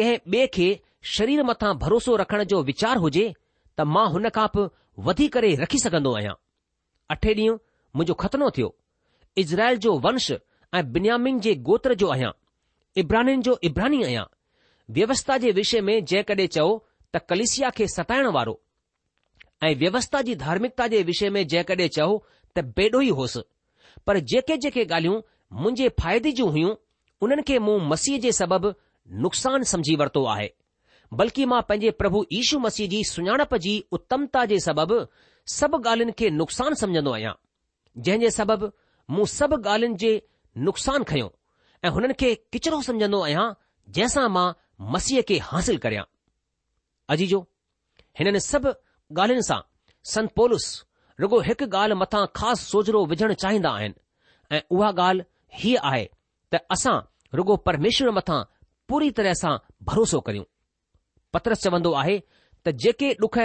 कंहिं 0.00 0.18
ॿिए 0.34 0.50
खे 0.58 0.66
शरीर 1.14 1.42
मथां 1.50 1.72
भरोसो 1.84 2.16
रखण 2.24 2.42
जो 2.52 2.62
वीचार 2.72 3.02
हुजे 3.06 3.24
त 3.30 3.88
मां 3.94 4.04
हुन 4.16 4.28
खां 4.38 4.46
बि 4.56 4.66
वधी 5.08 5.28
करे 5.36 5.54
रखी 5.62 5.78
सघंदो 5.86 6.12
आहियां 6.20 6.34
अठे 7.16 7.34
ॾींहुं 7.38 7.56
मुंहिंजो 7.96 8.14
ख़तनो 8.24 8.50
थियो 8.58 8.70
इज़राइल 9.44 9.78
जो 9.86 9.96
वंश 10.08 10.28
ऐं 10.32 10.82
बिन्यामिन 10.98 11.40
जे 11.48 11.54
गोत्र 11.70 11.94
जो 12.04 12.10
आहियां 12.18 12.32
इब्रानिन 13.04 13.42
जो 13.48 13.58
इब्रानी 13.70 14.02
आहियां 14.10 14.24
व्यवस्था 14.94 15.36
जे 15.42 15.50
विषय 15.56 15.80
में 15.88 15.94
जेकॾहिं 16.10 16.46
चओ 16.54 16.68
त 17.14 17.18
कलिसिया 17.30 17.68
खे 17.76 17.86
सताइण 17.94 18.26
वारो 18.36 18.54
ऐं 19.66 19.74
व्यवस्था 19.82 20.20
जी 20.28 20.34
धार्मिकता 20.42 20.86
जे 20.94 21.02
विषय 21.10 21.30
में 21.34 21.42
जेकॾहिं 21.52 21.88
चओ 21.96 22.06
त 22.56 22.64
बेॾो 22.78 23.00
ई 23.00 23.08
होसि 23.18 23.42
पर 24.06 24.18
जेके 24.32 24.56
जेके 24.64 24.84
ॻाल्हियूं 24.88 25.20
मुंहिंजे 25.60 25.88
फ़ाइदे 26.00 26.32
जूं 26.38 26.48
हुयूं 26.56 26.72
उन्हनि 27.26 27.42
खे 27.50 27.58
मूं 27.66 27.78
मसीह 27.92 28.18
जे 28.24 28.32
सबबि 28.40 28.72
नुक़सान 29.26 29.62
समझी 29.74 29.94
वरितो 30.02 30.24
आहे 30.34 30.50
बल्कि 31.20 31.44
मां 31.52 31.60
पंहिंजे 31.68 31.90
प्रभु 32.00 32.24
यीशू 32.32 32.58
मसीह 32.66 32.88
जी 32.94 33.02
सुञाणप 33.12 33.54
जी 33.66 33.74
उत्तमता 33.98 34.44
जे 34.54 34.58
सबबि 34.66 34.98
सभु 35.58 35.78
ॻाल्हियुनि 35.88 36.12
खे 36.22 36.30
नुक़सान 36.40 36.74
समझंदो 36.82 37.12
आहियां 37.14 37.32
जंहिं 38.08 38.20
जे 38.26 38.30
सबबि 38.38 38.70
मूं 39.14 39.24
सभु 39.38 39.60
ॻाल्हियुनि 39.68 39.98
जे 40.04 40.12
नुक़सान 40.70 41.02
खयों 41.12 41.28
ऐं 41.84 41.90
हुननि 41.98 42.14
खे 42.24 42.34
किचिरो 42.52 42.80
समझंदो 42.90 43.20
आहियां 43.28 43.46
जंहिंसां 43.96 44.28
मां 44.38 44.46
मसीह 44.94 45.22
खे 45.28 45.38
हासिल 45.48 45.78
करियां 45.84 46.04
अजीजो 47.14 47.38
हिननि 48.18 48.40
सभु 48.40 48.68
ॻाल्हियुनि 49.18 49.42
सां 49.46 49.58
संत 50.12 50.28
संतोलस 50.30 50.66
रुगो 51.20 51.40
हिकु 51.48 51.66
ॻाल्हि 51.76 51.98
मथां 52.02 52.24
ख़ासि 52.38 52.64
सोजरो 52.70 53.04
विझणु 53.10 53.34
चाहींदा 53.42 53.70
आहिनि 53.78 53.94
ऐं 54.56 54.60
उहा 54.76 54.90
ॻाल्हि 55.02 55.26
हीअ 55.60 55.78
आहे 55.90 56.04
त 56.52 56.60
असां 56.76 56.96
रुगो 57.40 57.56
परमेश्वर 57.68 58.10
मथां 58.18 58.40
पूरी 58.88 59.10
तरह 59.18 59.32
सां 59.42 59.56
भरोसो 59.90 60.20
करियूं 60.28 60.44
पत्रस 61.32 61.62
चवंदो 61.64 61.92
आहे 62.02 62.18
त 62.66 62.74
जेके 62.84 63.10
ॾुख 63.24 63.38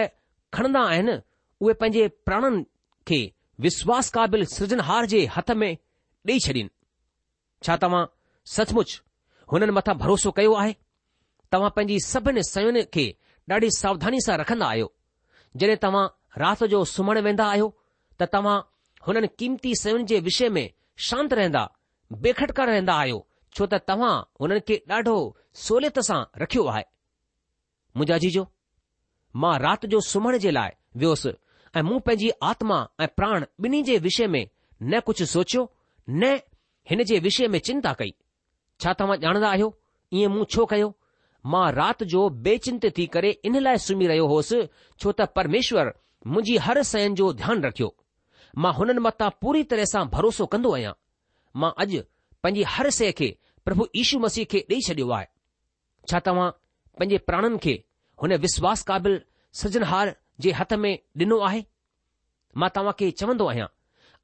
खणंदा 0.53 0.81
आहिनि 0.91 1.15
उहे 1.61 1.73
पंहिंजे 1.81 2.07
प्राणनि 2.27 2.63
खे 3.09 3.19
विश्वास 3.67 4.09
क़ाबिल 4.15 4.45
सृजनहार 4.55 5.05
जे 5.15 5.25
हथ 5.35 5.51
में 5.61 5.71
ॾेई 6.27 6.39
छॾीनि 6.45 6.69
छा 7.65 7.75
तव्हां 7.85 8.03
सचमुच 8.55 8.89
हुननि 9.51 9.71
मथां 9.79 9.93
भरोसो 10.03 10.31
कयो 10.39 10.53
आहे 10.63 10.73
तव्हां 11.55 11.69
पंहिंजी 11.75 11.97
सभिनि 12.11 12.41
सयुनि 12.45 12.81
खे 12.95 13.03
ॾाढी 13.55 13.67
सावधानी 13.75 14.19
सां 14.23 14.35
रखंदा 14.39 14.67
आहियो 14.73 14.87
जॾहिं 15.59 15.75
तव्हां 15.83 16.05
राति 16.41 16.67
जो 16.71 16.79
सुम्हण 16.93 17.19
वेंदा 17.27 17.45
आहियो 17.51 17.67
त 18.19 18.27
तव्हां 18.33 18.55
हुननि 19.07 19.27
क़ीमती 19.39 19.71
सयुनि 19.81 20.03
जे 20.11 20.19
विषय 20.25 20.49
में 20.55 20.65
शांत 21.09 21.33
रहंदा 21.39 21.61
बेखटकर 22.25 22.67
रहंदा 22.71 22.95
आहियो 23.03 23.19
छो 23.55 23.67
त 23.73 23.79
तव्हां 23.91 24.11
हुननि 24.41 24.59
खे 24.67 24.77
ॾाढो 24.95 25.15
सहुलियत 25.67 25.99
सां 26.09 26.17
रखियो 26.43 26.65
आहे 26.73 26.83
मुंहिंजा 27.95 28.17
जीजो 28.25 28.43
मां 29.45 29.53
राति 29.67 29.91
जो 29.95 30.01
सुम्हण 30.09 30.37
जे 30.47 30.51
लाइ 30.59 30.75
वियोसि 31.05 31.33
ऐं 31.77 31.85
मूं 31.91 31.99
पंहिंजी 32.09 32.31
आत्मा 32.51 32.81
ऐं 32.99 33.07
प्राण 33.19 33.45
ॿिन्ही 33.69 33.81
जे 33.91 33.97
विषय 34.09 34.27
में 34.35 34.41
न 34.43 34.99
कुझु 35.11 35.31
सोचियो 35.37 35.63
न 36.19 36.35
हिन 36.91 37.03
जे 37.13 37.19
विषय 37.31 37.47
में 37.55 37.59
चिंता 37.71 37.93
कई 38.03 38.13
छा 38.81 38.97
तव्हां 39.03 39.17
ॼाणंदा 39.27 39.55
आहियो 39.57 39.73
ईअं 40.19 40.37
मूं 40.37 40.45
छो 40.57 40.69
कयो 40.75 40.93
मां 41.53 41.71
राति 41.71 42.05
जो 42.11 42.27
बेचिंत 42.45 42.85
थी 42.97 43.05
करे 43.15 43.29
इन 43.45 43.57
लाइ 43.61 43.77
सुम्ही 43.77 44.07
रहियो 44.11 44.27
होसि 44.29 44.61
छो 45.01 45.11
त 45.17 45.27
परमेश्वर 45.35 45.91
मुंहिंजी 46.27 46.55
हर 46.67 46.81
शइनि 46.91 47.15
जो 47.19 47.31
ध्यानु 47.41 47.61
रखियो 47.67 47.89
मां 48.63 48.73
हुननि 48.77 48.99
मथां 49.07 49.29
पूरी 49.41 49.61
तरह 49.73 49.85
सां 49.91 50.05
भरोसो 50.15 50.45
कंदो 50.55 50.73
आहियां 50.75 50.93
मां 51.63 51.69
अॼु 51.85 52.01
पंहिंजी 52.43 52.63
हर 52.77 52.89
शइ 52.99 53.11
खे 53.21 53.29
प्रभु 53.65 53.87
यीशू 53.95 54.19
मसीह 54.25 54.45
खे 54.53 54.63
ॾेई 54.71 54.81
छॾियो 54.87 55.09
आहे 55.19 55.27
छा 56.09 56.19
तव्हां 56.29 56.49
पंहिंजे 56.99 57.17
प्राणनि 57.29 57.57
खे 57.65 57.75
हुन 58.23 58.35
विश्वास 58.47 58.83
क़ाबिल 58.91 59.21
सजनहार 59.61 60.15
जे 60.45 60.51
हथ 60.61 60.73
में 60.85 60.91
ॾिनो 61.23 61.39
आहे 61.49 61.63
मां 62.63 62.69
तव्हां 62.79 62.93
खे 63.03 63.11
चवंदो 63.21 63.47
आहियां 63.53 63.67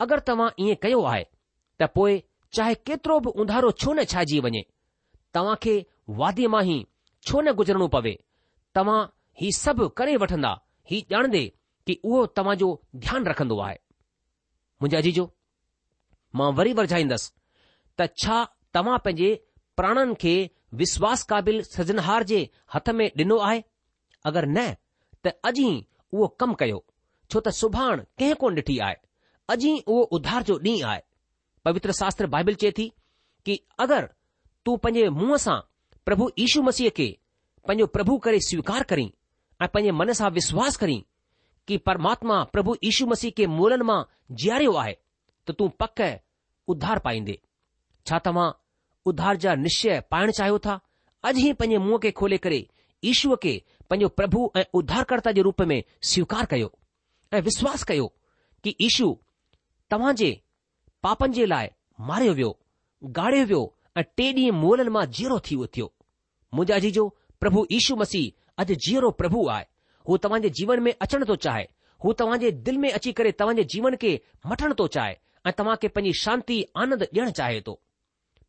अगरि 0.08 0.22
तव्हां 0.32 0.50
ईअं 0.66 0.76
कयो 0.88 1.02
आहे 1.14 1.26
त 1.82 1.94
पोइ 2.00 2.22
चाहे 2.60 2.76
केतिरो 2.90 3.20
बि 3.28 3.38
उंधारो 3.46 3.72
छो 3.84 3.94
न 3.94 4.04
छाइजी 4.16 4.40
वञे 4.48 4.64
तव्हां 5.40 5.56
खे 5.68 5.76
वादीअ 6.24 6.50
मां 6.56 6.64
ई 6.78 6.86
छो 7.28 7.42
न 7.48 7.52
गुज़रणो 7.60 7.88
पवे 7.96 8.14
तव्हां 8.76 9.02
ही 9.42 9.52
सभु 9.58 9.88
करे 10.00 10.16
वठंदा 10.24 10.52
ही 10.92 10.98
ॼाणंदे 11.14 11.44
कि 11.88 11.98
उहो 12.08 12.26
तव्हां 12.38 12.56
जो 12.62 12.70
ध्यानु 13.06 13.30
रखंदो 13.32 13.58
आहे 13.66 13.78
मुंहिंजे 14.82 14.98
अजीजो 15.02 15.26
मां 16.40 16.52
वरी 16.60 16.74
वरझाईंदसि 16.80 17.30
त 18.00 18.08
छा 18.24 18.38
तव्हां 18.78 18.98
पंहिंजे 19.06 19.30
प्राणनि 19.80 20.16
खे 20.24 20.34
विश्वास 20.82 21.24
क़ाबिल 21.32 21.62
सजनहार 21.74 22.24
जे 22.32 22.40
हथ 22.76 22.90
में 22.98 23.08
ॾिनो 23.22 23.38
आहे 23.50 23.62
अगरि 24.30 24.50
न 24.58 24.68
त 25.26 25.34
अॼु 25.50 25.66
ई 25.70 25.86
उहो 26.14 26.28
कमु 26.42 26.56
कयो 26.62 26.80
छो 27.32 27.40
त 27.40 27.50
सुभाणे 27.62 28.04
कंहिं 28.20 28.36
कोन 28.44 28.58
ॾिठी 28.62 28.78
आहे 28.88 28.98
अॼु 29.56 29.68
ई 29.74 29.78
उहो 29.94 30.02
उधार 30.18 30.44
जो 30.50 30.58
ॾींहुं 30.68 30.90
आहे 30.94 31.02
पवित्र 31.68 31.92
शास्त्र 32.02 32.28
बाइबिल 32.36 32.56
चए 32.66 32.72
थी 32.78 32.90
कि 33.46 33.60
अगरि 33.88 34.12
तूं 34.66 34.78
पंहिंजे 34.86 35.10
मुंहं 35.20 35.38
सां 35.48 35.60
પ્રભુ 36.06 36.28
ઈસુ 36.42 36.60
મસી 36.68 36.92
કે 36.98 37.08
પનજો 37.68 37.86
પ્રભુ 37.94 38.16
કરે 38.24 38.40
સ્વીકાર 38.48 38.84
કરે 38.90 39.04
આ 39.62 39.68
પને 39.74 39.92
મન 39.96 40.12
સા 40.20 40.30
વિશ્વાસ 40.38 40.76
કરે 40.82 40.96
કે 41.68 41.76
પરમાત્મા 41.86 42.42
પ્રભુ 42.54 42.72
ઈસુ 42.88 43.04
મસી 43.12 43.34
કે 43.38 43.44
મૌલન 43.58 43.84
માં 43.90 44.06
જ્યારે 44.40 44.68
આવે 44.76 44.96
તો 45.46 45.52
તું 45.58 45.72
પક્ક 45.80 46.00
ઉદ્ધાર 46.72 47.00
પાઈ 47.06 47.24
દે 47.30 47.36
છાતમા 48.08 48.50
ઉદ્ધારજા 49.10 49.56
નિશ્ચય 49.66 49.94
પાણ 50.12 50.30
ચાહો 50.38 50.58
થા 50.66 50.80
અજહી 51.28 51.54
પને 51.60 51.78
મોખે 51.86 52.10
ખોલે 52.18 52.38
કરે 52.44 52.60
ઈશ્વ 53.10 53.32
કે 53.44 53.54
પનજો 53.90 54.08
પ્રભુ 54.18 54.40
ઉદ્ધાર 54.80 55.06
કરતા 55.10 55.34
જે 55.36 55.42
રૂપ 55.48 55.60
મે 55.72 55.78
સ્વીકાર 56.10 56.46
કયો 56.52 56.70
એ 57.36 57.38
વિશ્વાસ 57.48 57.82
કયો 57.88 58.08
કે 58.64 58.72
ઈસુ 58.86 59.08
તવાજે 59.90 60.30
પાપન 61.04 61.30
જે 61.36 61.44
લાય 61.52 61.70
મારીયો 62.08 62.38
વ્યો 62.40 62.54
ગાડે 63.16 63.42
વ્યો 63.50 63.68
ऐं 64.00 64.04
टे 64.18 64.28
ॾींहं 64.32 64.52
मोलनि 64.60 64.90
मां 64.96 65.06
जीअरो 65.16 65.38
थी 65.46 65.56
उथियो 65.56 65.66
थियो 65.74 65.86
मुंहिंजा 66.56 66.78
जीजो 66.84 67.08
प्रभु 67.44 67.66
ईशू 67.78 67.96
मसीह 68.02 68.62
अॼु 68.64 68.76
जीअरो 68.88 69.10
प्रभु 69.22 69.48
आहे 69.56 69.66
हू 70.10 70.18
तव्हांजे 70.26 70.50
जीवन 70.60 70.80
में 70.84 70.92
अचण 71.06 71.24
थो 71.32 71.36
चाहे 71.46 71.66
हू 72.04 72.14
तव्हांजे 72.22 72.52
दिल 72.68 72.78
में 72.84 72.92
अची 72.92 73.12
करे 73.18 73.32
तव्हांजे 73.42 73.64
जीवन 73.74 73.96
खे 74.02 74.14
मटण 74.52 74.74
थो 74.80 74.88
चाहे 74.98 75.16
ऐं 75.48 75.52
तव्हां 75.58 75.76
खे 75.82 75.88
पंहिंजी 75.98 76.20
शांती 76.20 76.64
आनंद 76.84 77.04
ॾियणु 77.04 77.30
चाहे 77.40 77.62
थो 77.68 77.74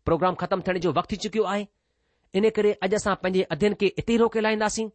प्रोग्राम 0.07 0.35
ख़तम 0.43 0.61
थियण 0.67 0.79
जो 0.87 0.93
वक़्तु 0.99 1.13
थी 1.17 1.17
चुकियो 1.25 1.45
आहे 1.55 1.67
इन 2.41 2.49
करे 2.59 2.73
अॼु 2.87 2.97
असां 2.97 3.15
पंहिंजे 3.23 3.43
अध्ययन 3.55 3.75
खे 3.81 3.87
इते 4.03 4.15
ई 4.15 4.17
रोके 4.23 4.41
लाहींदासीं 4.47 4.89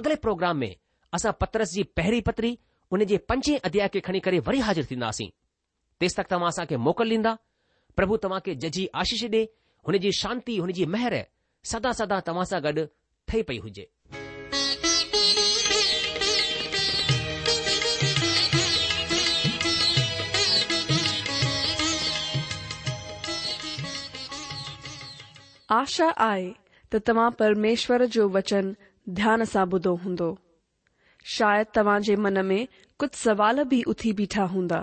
अॻिले 0.00 0.14
प्रोग्राम 0.26 0.56
में 0.62 0.74
असां 1.18 1.32
पत्रस 1.42 1.72
जी 1.78 1.82
पहिरीं 1.98 2.20
पत्री 2.28 2.56
उन 2.96 3.04
जे 3.12 3.16
पंजे 3.32 3.56
अध्याय 3.70 3.88
खे 3.96 4.00
खणी 4.08 4.20
करे 4.28 4.38
वरी 4.48 4.58
हाज़िर 4.68 4.86
थींदासीं 4.90 5.28
तेसि 6.00 6.20
तक 6.20 6.30
तव्हां 6.32 6.48
असांखे 6.54 6.76
मोकल 6.88 7.10
ॾींदा 7.18 7.34
प्रभु 7.96 8.16
तव्हां 8.24 8.40
खे 8.46 8.54
जजी 8.66 8.86
आशीष 9.04 9.24
ॾे 9.36 9.44
हुनजी 9.88 10.10
शांती 10.14 10.56
हुनजी 10.58 10.84
महर 10.94 11.14
सदा 11.70 11.90
सदा 12.00 12.18
तव्हां 12.26 12.44
सां 12.50 12.60
गॾु 12.64 12.82
ठही 13.28 13.40
पई 13.46 13.58
हुजे 13.64 13.84
आशा 25.78 26.10
आहे 26.28 26.48
त 26.92 26.96
तव्हां 27.08 27.28
परमेश्वर 27.42 28.04
जो 28.18 28.28
वचन 28.38 28.72
ध्यान 29.20 29.44
सां 29.54 29.64
ॿुधो 29.76 29.94
हूंदो 30.04 30.30
शायदि 31.36 31.70
तव्हां 31.78 32.00
जे 32.10 32.16
मन 32.26 32.44
में 32.52 32.60
कुझु 33.00 33.16
सवाल 33.24 33.62
बि 33.74 33.82
उथी 33.94 34.12
बीठा 34.22 34.44
हूंदा 34.56 34.82